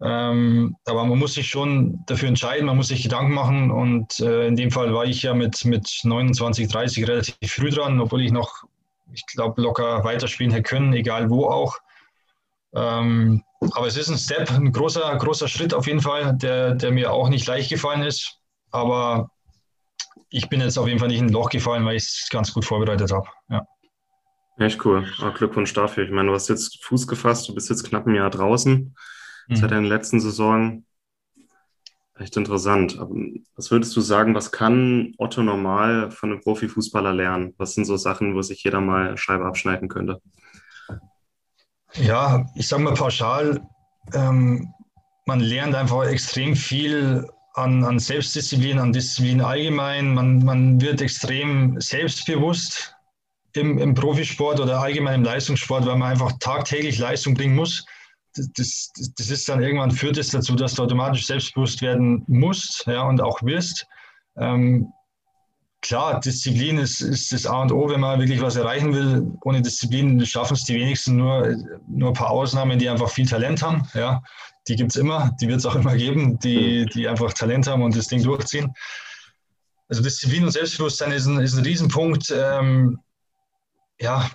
Ähm, 0.00 0.76
aber 0.84 1.04
man 1.04 1.18
muss 1.18 1.34
sich 1.34 1.48
schon 1.48 2.04
dafür 2.06 2.28
entscheiden, 2.28 2.66
man 2.66 2.76
muss 2.76 2.88
sich 2.88 3.02
Gedanken 3.02 3.32
machen 3.32 3.70
und 3.70 4.20
äh, 4.20 4.46
in 4.46 4.56
dem 4.56 4.70
Fall 4.70 4.92
war 4.92 5.06
ich 5.06 5.22
ja 5.22 5.32
mit, 5.32 5.64
mit 5.64 6.00
29, 6.02 6.68
30 6.68 7.08
relativ 7.08 7.36
früh 7.46 7.70
dran, 7.70 7.98
obwohl 8.00 8.22
ich 8.22 8.30
noch, 8.30 8.64
ich 9.12 9.24
glaube, 9.26 9.62
locker 9.62 10.04
weiterspielen 10.04 10.52
hätte 10.52 10.64
können, 10.64 10.92
egal 10.92 11.30
wo 11.30 11.46
auch. 11.46 11.78
Ähm, 12.74 13.42
aber 13.72 13.86
es 13.86 13.96
ist 13.96 14.10
ein 14.10 14.18
Step, 14.18 14.50
ein 14.50 14.70
großer, 14.70 15.16
großer 15.16 15.48
Schritt 15.48 15.72
auf 15.72 15.86
jeden 15.86 16.02
Fall, 16.02 16.36
der, 16.36 16.74
der 16.74 16.90
mir 16.90 17.10
auch 17.10 17.30
nicht 17.30 17.46
leicht 17.46 17.70
gefallen 17.70 18.02
ist. 18.02 18.38
Aber 18.70 19.30
ich 20.28 20.50
bin 20.50 20.60
jetzt 20.60 20.76
auf 20.76 20.86
jeden 20.86 20.98
Fall 20.98 21.08
nicht 21.08 21.20
in 21.20 21.26
ein 21.26 21.32
Loch 21.32 21.48
gefallen, 21.48 21.86
weil 21.86 21.96
ich 21.96 22.02
es 22.02 22.28
ganz 22.30 22.52
gut 22.52 22.66
vorbereitet 22.66 23.12
habe. 23.12 23.26
Ja. 23.48 23.66
Echt 24.58 24.84
cool. 24.84 25.06
Glückwunsch 25.34 25.72
dafür. 25.72 26.04
Ich 26.04 26.10
meine, 26.10 26.28
du 26.28 26.34
hast 26.34 26.48
jetzt 26.48 26.84
Fuß 26.84 27.06
gefasst, 27.06 27.48
du 27.48 27.54
bist 27.54 27.70
jetzt 27.70 27.84
knapp 27.84 28.06
ein 28.06 28.14
Jahr 28.14 28.30
draußen 28.30 28.94
mhm. 29.48 29.56
seit 29.56 29.70
der 29.70 29.80
letzten 29.80 30.20
Saison. 30.20 30.84
Echt 32.18 32.36
interessant. 32.36 32.98
Was 33.56 33.70
würdest 33.70 33.94
du 33.94 34.00
sagen, 34.00 34.34
was 34.34 34.50
kann 34.50 35.14
Otto 35.18 35.42
normal 35.42 36.10
von 36.10 36.32
einem 36.32 36.40
Profifußballer 36.40 37.12
lernen? 37.12 37.54
Was 37.58 37.74
sind 37.74 37.84
so 37.84 37.96
Sachen, 37.98 38.34
wo 38.34 38.40
sich 38.40 38.64
jeder 38.64 38.80
mal 38.80 39.18
Scheibe 39.18 39.44
abschneiden 39.44 39.88
könnte? 39.88 40.22
Ja, 41.92 42.46
ich 42.54 42.68
sage 42.68 42.82
mal 42.82 42.94
pauschal, 42.94 43.60
ähm, 44.14 44.72
man 45.26 45.40
lernt 45.40 45.74
einfach 45.74 46.06
extrem 46.06 46.56
viel 46.56 47.26
an, 47.54 47.84
an 47.84 47.98
Selbstdisziplin, 47.98 48.78
an 48.78 48.92
Disziplin 48.92 49.42
allgemein. 49.42 50.14
Man, 50.14 50.38
man 50.38 50.80
wird 50.80 51.02
extrem 51.02 51.78
selbstbewusst 51.80 52.94
im, 53.52 53.78
im 53.78 53.94
Profisport 53.94 54.58
oder 54.60 54.80
allgemein 54.80 55.16
im 55.16 55.24
Leistungssport, 55.24 55.84
weil 55.84 55.96
man 55.96 56.12
einfach 56.12 56.32
tagtäglich 56.38 56.98
Leistung 56.98 57.34
bringen 57.34 57.56
muss 57.56 57.84
das, 58.54 58.92
das 59.16 59.30
ist 59.30 59.48
dann 59.48 59.62
irgendwann 59.62 59.90
führt 59.90 60.18
es 60.18 60.30
dazu, 60.30 60.54
dass 60.54 60.74
du 60.74 60.82
automatisch 60.82 61.26
selbstbewusst 61.26 61.82
werden 61.82 62.24
musst 62.26 62.84
ja, 62.86 63.02
und 63.02 63.20
auch 63.20 63.42
wirst. 63.42 63.86
Ähm, 64.36 64.92
klar, 65.80 66.20
Disziplin 66.20 66.78
ist, 66.78 67.00
ist 67.00 67.32
das 67.32 67.46
A 67.46 67.62
und 67.62 67.72
O, 67.72 67.88
wenn 67.88 68.00
man 68.00 68.18
wirklich 68.18 68.40
was 68.40 68.56
erreichen 68.56 68.92
will. 68.92 69.32
Ohne 69.44 69.62
Disziplin 69.62 70.24
schaffen 70.26 70.54
es 70.54 70.64
die 70.64 70.74
wenigsten 70.74 71.16
nur, 71.16 71.56
nur 71.88 72.10
ein 72.10 72.14
paar 72.14 72.30
Ausnahmen, 72.30 72.78
die 72.78 72.88
einfach 72.88 73.10
viel 73.10 73.26
Talent 73.26 73.62
haben. 73.62 73.86
Ja. 73.94 74.22
Die 74.68 74.76
gibt 74.76 74.90
es 74.90 74.96
immer, 74.96 75.30
die 75.40 75.48
wird 75.48 75.58
es 75.58 75.66
auch 75.66 75.76
immer 75.76 75.96
geben, 75.96 76.38
die, 76.40 76.86
die 76.86 77.06
einfach 77.08 77.32
Talent 77.32 77.68
haben 77.68 77.82
und 77.82 77.96
das 77.96 78.08
Ding 78.08 78.22
durchziehen. 78.22 78.72
Also 79.88 80.02
Disziplin 80.02 80.44
und 80.44 80.50
Selbstbewusstsein 80.50 81.12
ist 81.12 81.26
ein, 81.26 81.38
ist 81.38 81.56
ein 81.56 81.64
Riesenpunkt. 81.64 82.34
Ähm, 82.36 82.98
ja, 84.00 84.28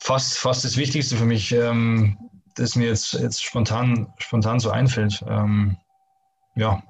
fast, 0.00 0.36
fast 0.38 0.64
das 0.64 0.76
Wichtigste 0.76 1.16
für 1.16 1.24
mich. 1.24 1.52
Ähm, 1.52 2.18
das 2.54 2.76
mir 2.76 2.88
jetzt, 2.88 3.12
jetzt 3.14 3.42
spontan, 3.42 4.12
spontan 4.18 4.60
so 4.60 4.70
einfällt. 4.70 5.24
Ähm, 5.28 5.76
ja. 6.54 6.82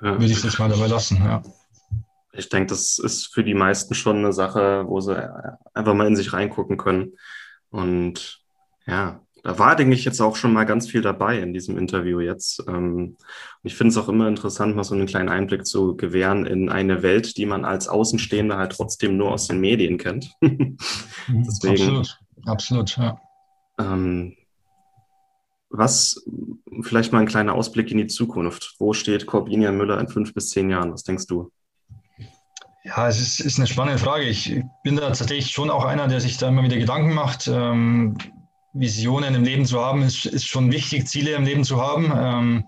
ja. 0.00 0.12
Würde 0.12 0.26
ich 0.26 0.42
das 0.42 0.58
mal 0.58 0.68
dabei 0.68 0.86
lassen, 0.86 1.22
ja. 1.24 1.42
Ich 2.32 2.48
denke, 2.48 2.66
das 2.66 2.98
ist 2.98 3.32
für 3.32 3.44
die 3.44 3.54
meisten 3.54 3.94
schon 3.94 4.18
eine 4.18 4.32
Sache, 4.32 4.84
wo 4.88 5.00
sie 5.00 5.16
einfach 5.72 5.94
mal 5.94 6.06
in 6.06 6.16
sich 6.16 6.32
reingucken 6.32 6.76
können. 6.76 7.12
Und 7.70 8.42
ja, 8.86 9.20
da 9.44 9.58
war, 9.58 9.76
denke 9.76 9.94
ich, 9.94 10.04
jetzt 10.04 10.20
auch 10.20 10.36
schon 10.36 10.52
mal 10.52 10.64
ganz 10.64 10.88
viel 10.88 11.02
dabei 11.02 11.38
in 11.38 11.52
diesem 11.52 11.76
Interview 11.76 12.18
jetzt. 12.18 12.64
Ähm, 12.66 13.16
ich 13.62 13.76
finde 13.76 13.90
es 13.90 13.98
auch 13.98 14.08
immer 14.08 14.26
interessant, 14.26 14.74
mal 14.74 14.84
so 14.84 14.94
einen 14.94 15.06
kleinen 15.06 15.28
Einblick 15.28 15.66
zu 15.66 15.96
gewähren 15.96 16.46
in 16.46 16.70
eine 16.70 17.02
Welt, 17.02 17.36
die 17.36 17.44
man 17.44 17.64
als 17.64 17.86
Außenstehender 17.86 18.56
halt 18.56 18.72
trotzdem 18.72 19.16
nur 19.16 19.32
aus 19.32 19.46
den 19.46 19.60
Medien 19.60 19.98
kennt. 19.98 20.32
Deswegen, 20.40 21.98
absolut, 21.98 22.18
absolut, 22.46 22.96
ja. 22.96 23.20
Ähm, 23.78 24.36
was, 25.70 26.24
vielleicht 26.82 27.12
mal 27.12 27.20
ein 27.20 27.26
kleiner 27.26 27.54
Ausblick 27.54 27.90
in 27.90 27.98
die 27.98 28.06
Zukunft. 28.06 28.74
Wo 28.78 28.92
steht 28.92 29.26
Corbinian 29.26 29.76
Müller 29.76 29.98
in 29.98 30.08
fünf 30.08 30.32
bis 30.32 30.50
zehn 30.50 30.70
Jahren? 30.70 30.92
Was 30.92 31.02
denkst 31.02 31.26
du? 31.26 31.50
Ja, 32.84 33.08
es 33.08 33.20
ist, 33.20 33.40
ist, 33.40 33.58
eine 33.58 33.66
spannende 33.66 33.98
Frage. 33.98 34.24
Ich 34.24 34.60
bin 34.82 34.96
da 34.96 35.08
tatsächlich 35.08 35.50
schon 35.50 35.70
auch 35.70 35.84
einer, 35.84 36.06
der 36.06 36.20
sich 36.20 36.36
da 36.36 36.48
immer 36.48 36.62
wieder 36.62 36.76
Gedanken 36.76 37.14
macht. 37.14 37.48
Ähm, 37.48 38.16
Visionen 38.74 39.34
im 39.34 39.44
Leben 39.44 39.64
zu 39.64 39.80
haben, 39.80 40.02
ist, 40.02 40.26
ist, 40.26 40.46
schon 40.46 40.70
wichtig, 40.70 41.08
Ziele 41.08 41.32
im 41.32 41.44
Leben 41.44 41.64
zu 41.64 41.80
haben. 41.80 42.12
Ähm, 42.14 42.64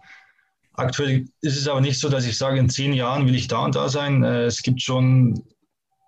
aktuell 0.72 1.26
ist 1.42 1.58
es 1.58 1.68
aber 1.68 1.80
nicht 1.80 2.00
so, 2.00 2.08
dass 2.08 2.26
ich 2.26 2.38
sage, 2.38 2.58
in 2.58 2.70
zehn 2.70 2.92
Jahren 2.92 3.26
will 3.26 3.34
ich 3.34 3.48
da 3.48 3.64
und 3.64 3.74
da 3.74 3.88
sein. 3.88 4.22
Äh, 4.24 4.44
es 4.44 4.62
gibt 4.62 4.80
schon 4.80 5.44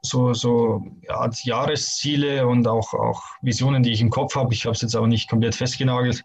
so, 0.03 0.33
so 0.35 0.83
ja, 1.09 1.29
Jahresziele 1.43 2.47
und 2.47 2.67
auch, 2.67 2.95
auch 2.95 3.23
Visionen, 3.43 3.83
die 3.83 3.93
ich 3.93 4.01
im 4.01 4.11
Kopf 4.11 4.35
habe. 4.35 4.55
Ich 4.55 4.65
habe 4.65 4.75
es 4.75 4.83
jetzt 4.83 4.97
aber 4.97 5.07
nicht 5.07 5.29
komplett 5.29 5.55
festgenagelt. 5.55 6.25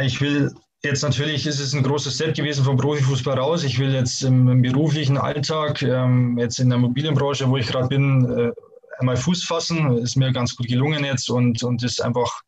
Ich 0.00 0.20
will 0.20 0.54
jetzt 0.82 1.02
natürlich, 1.02 1.46
ist 1.46 1.60
es 1.60 1.74
ein 1.74 1.82
großes 1.82 2.14
Step 2.14 2.34
gewesen 2.34 2.64
vom 2.64 2.76
Profifußball 2.76 3.38
raus. 3.38 3.64
Ich 3.64 3.78
will 3.78 3.92
jetzt 3.92 4.22
im, 4.22 4.48
im 4.48 4.62
beruflichen 4.62 5.16
Alltag, 5.16 5.82
ähm, 5.82 6.38
jetzt 6.38 6.58
in 6.58 6.70
der 6.70 6.78
Immobilienbranche, 6.78 7.48
wo 7.48 7.56
ich 7.56 7.66
gerade 7.66 7.88
bin, 7.88 8.24
äh, 8.26 8.52
einmal 8.98 9.16
Fuß 9.16 9.44
fassen. 9.44 9.98
Ist 9.98 10.16
mir 10.16 10.32
ganz 10.32 10.54
gut 10.54 10.68
gelungen 10.68 11.04
jetzt 11.04 11.30
und, 11.30 11.62
und 11.62 11.82
das 11.82 12.00
einfach 12.00 12.42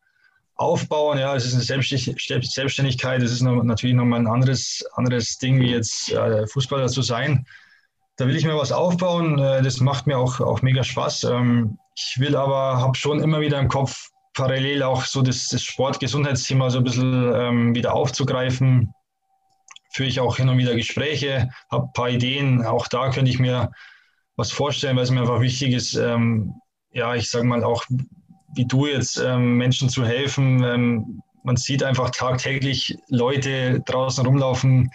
aufbauen. 0.55 1.17
Ja, 1.17 1.35
es 1.35 1.45
ist 1.45 1.53
eine 1.53 1.63
Selbstständigkeit. 1.63 3.21
Es 3.21 3.31
ist 3.31 3.41
natürlich 3.41 3.95
nochmal 3.95 4.19
ein 4.19 4.27
anderes, 4.27 4.85
anderes 4.93 5.37
Ding, 5.37 5.59
wie 5.59 5.71
jetzt 5.71 6.11
äh, 6.11 6.47
Fußballer 6.47 6.87
zu 6.87 7.01
sein 7.01 7.45
da 8.17 8.27
will 8.27 8.35
ich 8.35 8.45
mir 8.45 8.55
was 8.55 8.71
aufbauen. 8.71 9.39
Äh, 9.39 9.61
das 9.61 9.79
macht 9.79 10.07
mir 10.07 10.17
auch, 10.17 10.39
auch 10.39 10.61
mega 10.61 10.83
Spaß. 10.83 11.25
Ähm, 11.25 11.77
ich 11.95 12.19
will 12.19 12.35
aber, 12.35 12.77
habe 12.77 12.97
schon 12.97 13.21
immer 13.21 13.41
wieder 13.41 13.59
im 13.59 13.67
Kopf, 13.67 14.09
parallel 14.33 14.83
auch 14.83 15.05
so 15.05 15.21
das, 15.21 15.47
das 15.49 15.63
Sportgesundheitsthema 15.63 16.69
so 16.69 16.79
ein 16.79 16.83
bisschen 16.83 17.33
ähm, 17.35 17.75
wieder 17.75 17.93
aufzugreifen. 17.93 18.93
Führe 19.91 20.09
ich 20.09 20.19
auch 20.19 20.37
hin 20.37 20.49
und 20.49 20.57
wieder 20.57 20.75
Gespräche, 20.75 21.49
habe 21.71 21.85
ein 21.85 21.93
paar 21.93 22.09
Ideen. 22.09 22.65
Auch 22.65 22.87
da 22.87 23.09
könnte 23.09 23.29
ich 23.29 23.39
mir 23.39 23.71
was 24.35 24.51
vorstellen, 24.51 24.95
weil 24.95 25.03
es 25.03 25.11
mir 25.11 25.21
einfach 25.21 25.41
wichtig 25.41 25.73
ist, 25.73 25.93
ähm, 25.93 26.55
ja, 26.91 27.13
ich 27.13 27.29
sage 27.29 27.45
mal 27.45 27.63
auch, 27.63 27.83
wie 28.55 28.65
du 28.65 28.85
jetzt 28.85 29.19
Menschen 29.19 29.89
zu 29.89 30.05
helfen. 30.05 31.23
Man 31.43 31.55
sieht 31.55 31.81
einfach 31.81 32.11
tagtäglich 32.11 32.95
Leute 33.09 33.79
draußen 33.79 34.23
rumlaufen, 34.23 34.91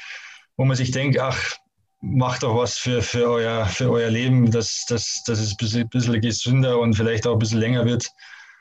wo 0.57 0.65
man 0.65 0.77
sich 0.77 0.93
denkt, 0.93 1.19
ach, 1.19 1.57
macht 2.01 2.43
doch 2.43 2.57
was 2.57 2.79
für, 2.79 3.03
für, 3.03 3.29
euer, 3.29 3.67
für 3.67 3.91
euer 3.91 4.11
Leben, 4.11 4.51
dass, 4.51 4.85
dass, 4.89 5.23
dass 5.27 5.41
es 5.41 5.53
ein 5.53 5.57
bisschen, 5.57 5.83
ein 5.83 5.89
bisschen 5.89 6.21
gesünder 6.21 6.79
und 6.79 6.95
vielleicht 6.95 7.27
auch 7.27 7.33
ein 7.33 7.39
bisschen 7.39 7.61
länger 7.61 7.85
wird. 7.85 8.09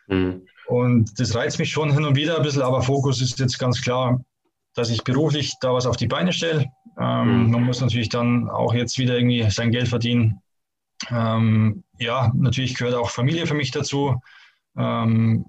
Mhm. 0.07 0.47
Und 0.67 1.19
das 1.19 1.35
reizt 1.35 1.59
mich 1.59 1.71
schon 1.71 1.93
hin 1.93 2.03
und 2.03 2.15
wieder 2.15 2.37
ein 2.37 2.43
bisschen, 2.43 2.61
aber 2.61 2.81
Fokus 2.81 3.21
ist 3.21 3.39
jetzt 3.39 3.57
ganz 3.57 3.81
klar, 3.81 4.19
dass 4.73 4.89
ich 4.89 5.03
beruflich 5.03 5.53
da 5.61 5.73
was 5.73 5.85
auf 5.85 5.97
die 5.97 6.07
Beine 6.07 6.33
stelle. 6.33 6.65
Ähm, 6.99 7.45
mhm. 7.45 7.51
Man 7.51 7.63
muss 7.63 7.81
natürlich 7.81 8.09
dann 8.09 8.49
auch 8.49 8.73
jetzt 8.73 8.97
wieder 8.97 9.15
irgendwie 9.17 9.49
sein 9.49 9.71
Geld 9.71 9.87
verdienen. 9.87 10.41
Ähm, 11.09 11.83
ja, 11.99 12.31
natürlich 12.35 12.75
gehört 12.75 12.95
auch 12.95 13.09
Familie 13.09 13.45
für 13.45 13.53
mich 13.53 13.71
dazu. 13.71 14.21
Ähm, 14.77 15.45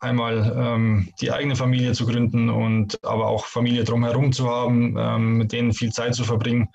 einmal 0.00 0.54
ähm, 0.56 1.12
die 1.20 1.32
eigene 1.32 1.56
Familie 1.56 1.92
zu 1.92 2.06
gründen 2.06 2.50
und 2.50 3.02
aber 3.04 3.26
auch 3.26 3.46
Familie 3.46 3.84
drumherum 3.84 4.32
zu 4.32 4.48
haben, 4.48 4.96
ähm, 4.96 5.38
mit 5.38 5.52
denen 5.52 5.72
viel 5.72 5.92
Zeit 5.92 6.14
zu 6.14 6.24
verbringen. 6.24 6.68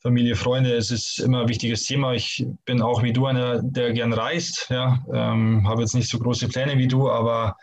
Familie, 0.00 0.36
Freunde, 0.36 0.74
es 0.74 0.90
ist 0.90 1.18
immer 1.18 1.42
ein 1.42 1.48
wichtiges 1.48 1.84
Thema. 1.84 2.12
Ich 2.12 2.46
bin 2.64 2.80
auch 2.82 3.02
wie 3.02 3.12
du 3.12 3.26
einer, 3.26 3.62
der 3.62 3.92
gern 3.92 4.12
reist. 4.12 4.68
Ja, 4.70 5.04
ähm, 5.12 5.66
habe 5.68 5.82
jetzt 5.82 5.94
nicht 5.94 6.08
so 6.08 6.18
große 6.18 6.48
Pläne 6.48 6.78
wie 6.78 6.88
du, 6.88 7.10
aber 7.10 7.56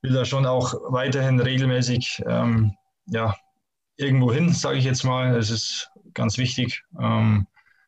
will 0.00 0.12
da 0.12 0.24
schon 0.24 0.46
auch 0.46 0.74
weiterhin 0.88 1.40
regelmäßig 1.40 2.22
ähm, 2.26 2.74
ja, 3.06 3.34
irgendwo 3.96 4.32
hin, 4.32 4.52
sage 4.52 4.78
ich 4.78 4.84
jetzt 4.84 5.04
mal. 5.04 5.36
Es 5.36 5.50
ist 5.50 5.90
ganz 6.14 6.38
wichtig, 6.38 6.82
ähm, 7.00 7.46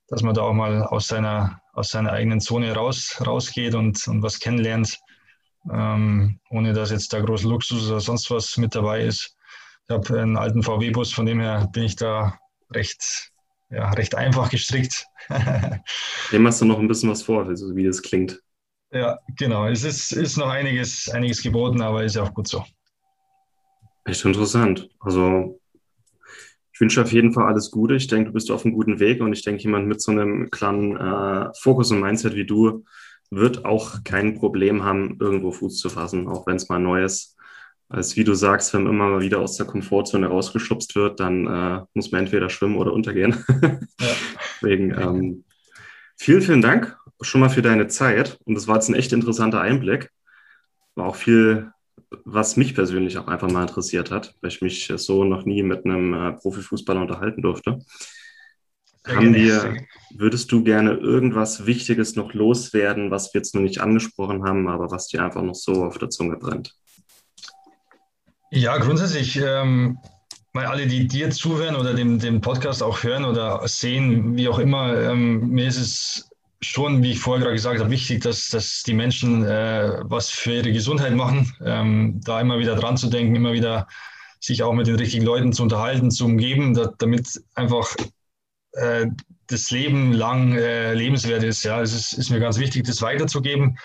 dass 0.09 0.23
man 0.23 0.35
da 0.35 0.43
auch 0.43 0.53
mal 0.53 0.83
aus 0.83 1.07
seiner, 1.09 1.61
aus 1.73 1.89
seiner 1.89 2.13
eigenen 2.13 2.41
Zone 2.41 2.75
raus, 2.75 3.21
rausgeht 3.27 3.75
und, 3.75 4.07
und 4.09 4.23
was 4.23 4.39
kennenlernt 4.39 4.99
ähm, 5.73 6.41
ohne 6.51 6.73
dass 6.73 6.91
jetzt 6.91 7.13
da 7.13 7.21
groß 7.21 7.45
Luxus 7.45 7.91
oder 7.91 8.01
sonst 8.01 8.31
was 8.31 8.57
mit 8.57 8.75
dabei 8.75 9.03
ist. 9.03 9.37
Ich 9.89 9.95
habe 9.95 10.21
einen 10.21 10.37
alten 10.37 10.63
VW-Bus, 10.63 11.13
von 11.13 11.27
dem 11.27 11.41
her 11.41 11.69
bin 11.73 11.85
ich 11.85 11.97
da 11.97 12.39
recht, 12.73 13.33
ja, 13.71 13.91
recht 13.91 14.15
einfach 14.15 14.51
gestrickt. 14.51 15.07
Dem 16.33 16.47
hast 16.47 16.61
du 16.61 16.65
noch 16.65 16.79
ein 16.79 16.89
bisschen 16.89 17.11
was 17.11 17.23
vor, 17.23 17.47
also 17.47 17.75
wie 17.75 17.85
das 17.85 18.03
klingt. 18.03 18.41
Ja, 18.93 19.19
genau. 19.37 19.67
Es 19.67 19.85
ist, 19.85 20.13
ist 20.13 20.37
noch 20.37 20.49
einiges, 20.49 21.09
einiges 21.09 21.43
geboten, 21.43 21.83
aber 21.83 22.05
ist 22.05 22.17
ja 22.17 22.23
auch 22.23 22.33
gut 22.33 22.49
so. 22.49 22.65
Echt 24.05 24.25
interessant. 24.25 24.89
Also 25.01 25.61
ich 26.73 26.81
wünsche 26.81 27.03
auf 27.03 27.13
jeden 27.13 27.33
Fall 27.33 27.47
alles 27.47 27.71
Gute. 27.71 27.97
Ich 27.97 28.07
denke, 28.07 28.27
du 28.27 28.33
bist 28.33 28.51
auf 28.51 28.65
einem 28.65 28.75
guten 28.75 29.01
Weg 29.01 29.21
und 29.21 29.33
ich 29.33 29.43
denke, 29.43 29.63
jemand 29.63 29.89
mit 29.89 30.01
so 30.01 30.13
einem 30.13 30.51
klaren 30.51 30.97
äh, 30.97 31.51
Fokus 31.61 31.91
und 31.91 32.01
Mindset 32.01 32.35
wie 32.35 32.47
du 32.47 32.85
wird 33.31 33.65
auch 33.65 34.05
kein 34.05 34.35
Problem 34.35 34.85
haben, 34.85 35.19
irgendwo 35.21 35.51
Fuß 35.51 35.79
zu 35.79 35.89
fassen, 35.91 36.29
auch 36.29 36.47
wenn 36.47 36.57
es 36.57 36.69
mal 36.69 36.79
neu 36.79 37.03
ist. 37.03 37.36
Als 37.89 38.17
wie 38.17 38.25
du 38.25 38.35
sagst, 38.35 38.75
wenn 38.75 38.83
man 38.83 38.93
immer 38.93 39.09
mal 39.09 39.21
wieder 39.21 39.39
aus 39.39 39.57
der 39.57 39.67
Komfortzone 39.67 40.27
rausgeschubst 40.27 40.97
wird, 40.97 41.21
dann 41.21 41.47
äh, 41.47 41.85
muss 41.95 42.11
man 42.11 42.23
entweder 42.23 42.51
schwimmen 42.51 42.77
oder 42.77 42.93
untergehen. 42.93 43.45
Ja. 44.01 44.15
Deswegen 44.63 44.91
ähm, 44.93 45.45
vielen, 46.17 46.41
vielen 46.41 46.63
Dank 46.63 46.97
schon 47.21 47.41
mal 47.41 47.51
für 47.51 47.63
deine 47.63 47.89
Zeit. 47.89 48.39
Und 48.45 48.55
das 48.55 48.67
war 48.67 48.77
jetzt 48.77 48.89
ein 48.89 48.95
echt 48.95 49.13
interessanter 49.13 49.61
Einblick. 49.61 50.11
War 50.95 51.07
auch 51.07 51.17
viel, 51.17 51.71
was 52.25 52.57
mich 52.57 52.75
persönlich 52.75 53.19
auch 53.19 53.29
einfach 53.29 53.51
mal 53.51 53.63
interessiert 53.63 54.11
hat, 54.11 54.35
weil 54.41 54.51
ich 54.51 54.63
mich 54.63 54.91
so 54.97 55.25
noch 55.25 55.45
nie 55.45 55.63
mit 55.63 55.85
einem 55.85 56.15
äh, 56.15 56.33
Profifußballer 56.33 57.03
unterhalten 57.03 57.43
durfte. 57.43 57.79
Haben 59.07 59.35
wir, 59.35 59.77
würdest 60.17 60.51
du 60.51 60.65
gerne 60.65 60.95
irgendwas 60.95 61.67
Wichtiges 61.67 62.17
noch 62.17 62.35
loswerden, 62.35 63.11
was 63.11 63.33
wir 63.33 63.41
jetzt 63.41 63.55
noch 63.55 63.63
nicht 63.63 63.81
angesprochen 63.81 64.43
haben, 64.43 64.67
aber 64.69 64.91
was 64.91 65.07
dir 65.07 65.23
einfach 65.23 65.43
noch 65.43 65.55
so 65.55 65.85
auf 65.85 65.99
der 65.99 66.11
Zunge 66.11 66.37
brennt? 66.37 66.75
Ja, 68.51 68.79
grundsätzlich, 68.79 69.37
ähm, 69.37 69.99
weil 70.53 70.67
alle, 70.67 70.87
die 70.87 71.07
dir 71.07 71.31
zuhören 71.31 71.77
oder 71.77 71.95
dem, 71.95 72.19
dem 72.19 72.41
Podcast 72.41 72.83
auch 72.83 73.03
hören 73.03 73.25
oder 73.25 73.67
sehen, 73.67 74.37
wie 74.37 74.49
auch 74.49 74.59
immer, 74.59 74.97
ähm, 75.03 75.49
mir 75.49 75.67
ist 75.67 75.79
es 75.79 76.31
schon, 76.61 77.03
wie 77.03 77.13
ich 77.13 77.19
vorher 77.19 77.43
gerade 77.43 77.57
gesagt 77.57 77.81
habe, 77.81 77.91
wichtig, 77.91 78.23
dass, 78.23 78.49
dass 78.49 78.83
die 78.83 78.95
Menschen 78.95 79.45
äh, 79.45 79.99
was 80.03 80.31
für 80.31 80.55
ihre 80.55 80.73
Gesundheit 80.73 81.15
machen, 81.15 81.53
ähm, 81.65 82.21
da 82.25 82.41
immer 82.41 82.59
wieder 82.59 82.77
dran 82.77 82.97
zu 82.97 83.09
denken, 83.09 83.35
immer 83.35 83.53
wieder 83.53 83.87
sich 84.41 84.63
auch 84.63 84.73
mit 84.73 84.87
den 84.87 84.97
richtigen 84.97 85.25
Leuten 85.25 85.53
zu 85.53 85.63
unterhalten, 85.63 86.11
zu 86.11 86.25
umgeben, 86.25 86.73
da, 86.73 86.93
damit 86.99 87.43
einfach 87.55 87.95
äh, 88.73 89.07
das 89.49 89.71
Leben 89.71 90.13
lang 90.13 90.55
äh, 90.57 90.95
lebenswert 90.95 91.43
ist. 91.43 91.65
Ja, 91.65 91.81
es 91.83 91.93
ist, 91.93 92.13
ist, 92.13 92.31
mir 92.31 92.41
ganz 92.41 92.59
wichtig, 92.59 92.85
das 92.85 93.03
weiterzugeben. 93.03 93.79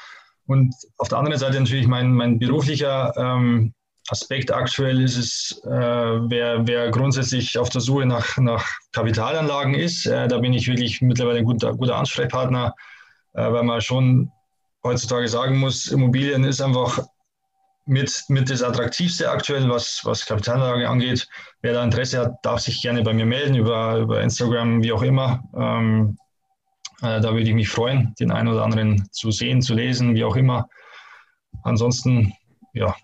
Und 0.46 0.74
auf 0.98 1.08
der 1.08 1.18
anderen 1.18 1.40
Seite 1.40 1.60
natürlich 1.60 1.88
mein, 1.88 2.14
mein 2.14 2.40
beruflicher 2.40 3.14
ähm, 3.18 3.74
Aspekt 4.10 4.52
aktuell 4.52 5.02
ist 5.02 5.18
es, 5.18 5.62
äh, 5.66 5.70
wer, 5.70 6.68
wer 6.68 6.90
grundsätzlich 6.90 7.58
auf 7.58 7.70
der 7.70 7.82
Suche 7.82 8.06
nach, 8.06 8.38
nach 8.38 8.68
Kapitalanlagen 8.92 9.76
ist, 9.76 10.06
äh, 10.06 10.28
da 10.28 10.40
bin 10.40 10.54
ich 10.54 10.68
wirklich 10.68 11.02
mittlerweile 11.02 11.40
ein 11.40 11.46
guter, 11.46 11.74
guter 11.74 11.98
Ansprechpartner, 11.98 12.76
äh, 13.34 13.52
weil 13.52 13.64
man 13.64 13.80
schon 13.80 14.32
heutzutage 14.84 15.28
sagen 15.28 15.58
muss, 15.58 15.88
Immobilien 15.88 16.44
ist 16.44 16.62
einfach 16.62 17.00
mit, 17.86 18.24
mit 18.28 18.50
das 18.50 18.64
Attraktivste 18.64 19.30
aktuell, 19.30 19.70
was, 19.70 20.02
was 20.04 20.26
Kapitalanlage 20.26 20.90
angeht. 20.90 21.28
Wer 21.62 21.74
da 21.74 21.84
Interesse 21.84 22.20
hat, 22.20 22.36
darf 22.44 22.62
sich 22.62 22.82
gerne 22.82 23.04
bei 23.04 23.14
mir 23.14 23.26
melden, 23.26 23.56
über, 23.56 23.98
über 23.98 24.22
Instagram, 24.22 24.84
wie 24.84 24.92
auch 24.92 25.04
immer. 25.04 25.44
Ähm, 25.56 26.18
äh, 27.02 27.20
da 27.22 27.32
würde 27.32 27.50
ich 27.50 27.54
mich 27.54 27.70
freuen, 27.70 28.14
den 28.20 28.32
einen 28.32 28.48
oder 28.48 28.64
anderen 28.64 29.08
zu 29.12 29.32
sehen, 29.32 29.62
zu 29.62 29.74
lesen, 29.74 30.16
wie 30.16 30.24
auch 30.24 30.36
immer. 30.36 30.70
Ansonsten, 31.64 32.34
ja, 32.74 32.96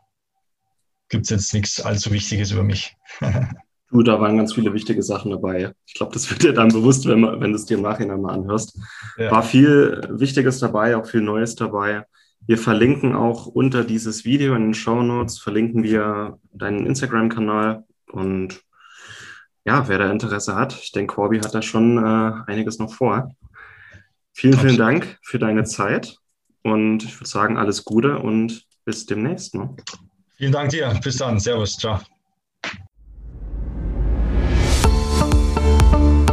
gibt 1.09 1.25
es 1.25 1.29
jetzt 1.29 1.53
nichts 1.53 1.81
allzu 1.81 2.11
Wichtiges 2.11 2.51
über 2.51 2.63
mich. 2.63 2.95
du, 3.91 4.03
da 4.03 4.19
waren 4.19 4.37
ganz 4.37 4.53
viele 4.53 4.73
wichtige 4.73 5.03
Sachen 5.03 5.31
dabei. 5.31 5.73
Ich 5.85 5.93
glaube, 5.93 6.13
das 6.13 6.29
wird 6.29 6.43
dir 6.43 6.53
dann 6.53 6.69
bewusst, 6.69 7.05
wenn, 7.07 7.23
wenn 7.23 7.51
du 7.51 7.55
es 7.55 7.65
dir 7.65 7.77
im 7.77 7.83
Nachhinein 7.83 8.21
mal 8.21 8.33
anhörst. 8.33 8.77
Ja. 9.17 9.31
War 9.31 9.43
viel 9.43 10.01
Wichtiges 10.09 10.59
dabei, 10.59 10.97
auch 10.97 11.05
viel 11.05 11.21
Neues 11.21 11.55
dabei. 11.55 12.05
Wir 12.45 12.57
verlinken 12.57 13.15
auch 13.15 13.45
unter 13.45 13.83
dieses 13.83 14.23
Video 14.23 14.55
in 14.55 14.63
den 14.63 14.73
Show 14.73 15.01
Notes, 15.01 15.39
verlinken 15.39 15.83
wir 15.83 16.39
deinen 16.53 16.85
Instagram-Kanal 16.85 17.83
und 18.11 18.61
ja, 19.65 19.89
wer 19.89 19.97
da 19.97 20.09
Interesse 20.09 20.55
hat, 20.55 20.79
ich 20.81 20.93
denke, 20.93 21.13
Corby 21.13 21.39
hat 21.39 21.53
da 21.53 21.61
schon 21.61 21.97
äh, 21.97 22.31
einiges 22.47 22.79
noch 22.79 22.93
vor. 22.93 23.35
Vielen, 24.31 24.53
Absolut. 24.53 24.75
vielen 24.75 24.77
Dank 24.77 25.19
für 25.23 25.39
deine 25.39 25.65
Zeit 25.65 26.17
und 26.63 27.03
ich 27.03 27.19
würde 27.19 27.27
sagen, 27.27 27.57
alles 27.57 27.83
Gute 27.83 28.19
und 28.19 28.65
bis 28.85 29.05
demnächst. 29.05 29.55
Ne? 29.55 29.75
Vielen 30.37 30.51
Dank 30.51 30.69
dir. 30.69 30.93
Bis 31.03 31.17
dann. 31.17 31.39
Servus. 31.39 31.75
Ciao. 31.77 31.99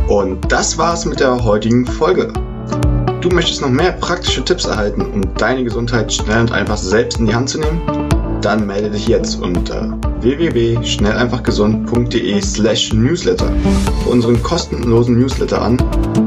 Und 0.08 0.52
das 0.52 0.76
war's 0.76 1.06
mit 1.06 1.20
der 1.20 1.42
heutigen 1.42 1.86
Folge. 1.86 2.30
Du 3.22 3.30
möchtest 3.30 3.62
noch 3.62 3.70
mehr 3.70 3.92
praktische 3.92 4.44
Tipps 4.44 4.66
erhalten, 4.66 5.00
um 5.00 5.22
deine 5.36 5.64
Gesundheit 5.64 6.12
schnell 6.12 6.42
und 6.42 6.52
einfach 6.52 6.76
selbst 6.76 7.18
in 7.18 7.24
die 7.26 7.34
Hand 7.34 7.48
zu 7.48 7.58
nehmen? 7.58 7.80
Dann 8.42 8.66
melde 8.66 8.90
dich 8.90 9.08
jetzt 9.08 9.40
unter 9.40 9.98
www.schnelleinfachgesund.de 10.20 12.42
slash 12.42 12.92
newsletter 12.92 13.50
für 14.02 14.10
unseren 14.10 14.42
kostenlosen 14.42 15.18
Newsletter 15.18 15.62
an 15.62 15.78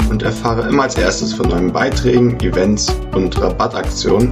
und 0.09 0.23
erfahre 0.23 0.67
immer 0.67 0.81
als 0.83 0.95
erstes 0.95 1.35
von 1.35 1.49
neuen 1.49 1.71
Beiträgen, 1.71 2.39
Events 2.39 2.91
und 3.13 3.39
Rabattaktionen. 3.39 4.31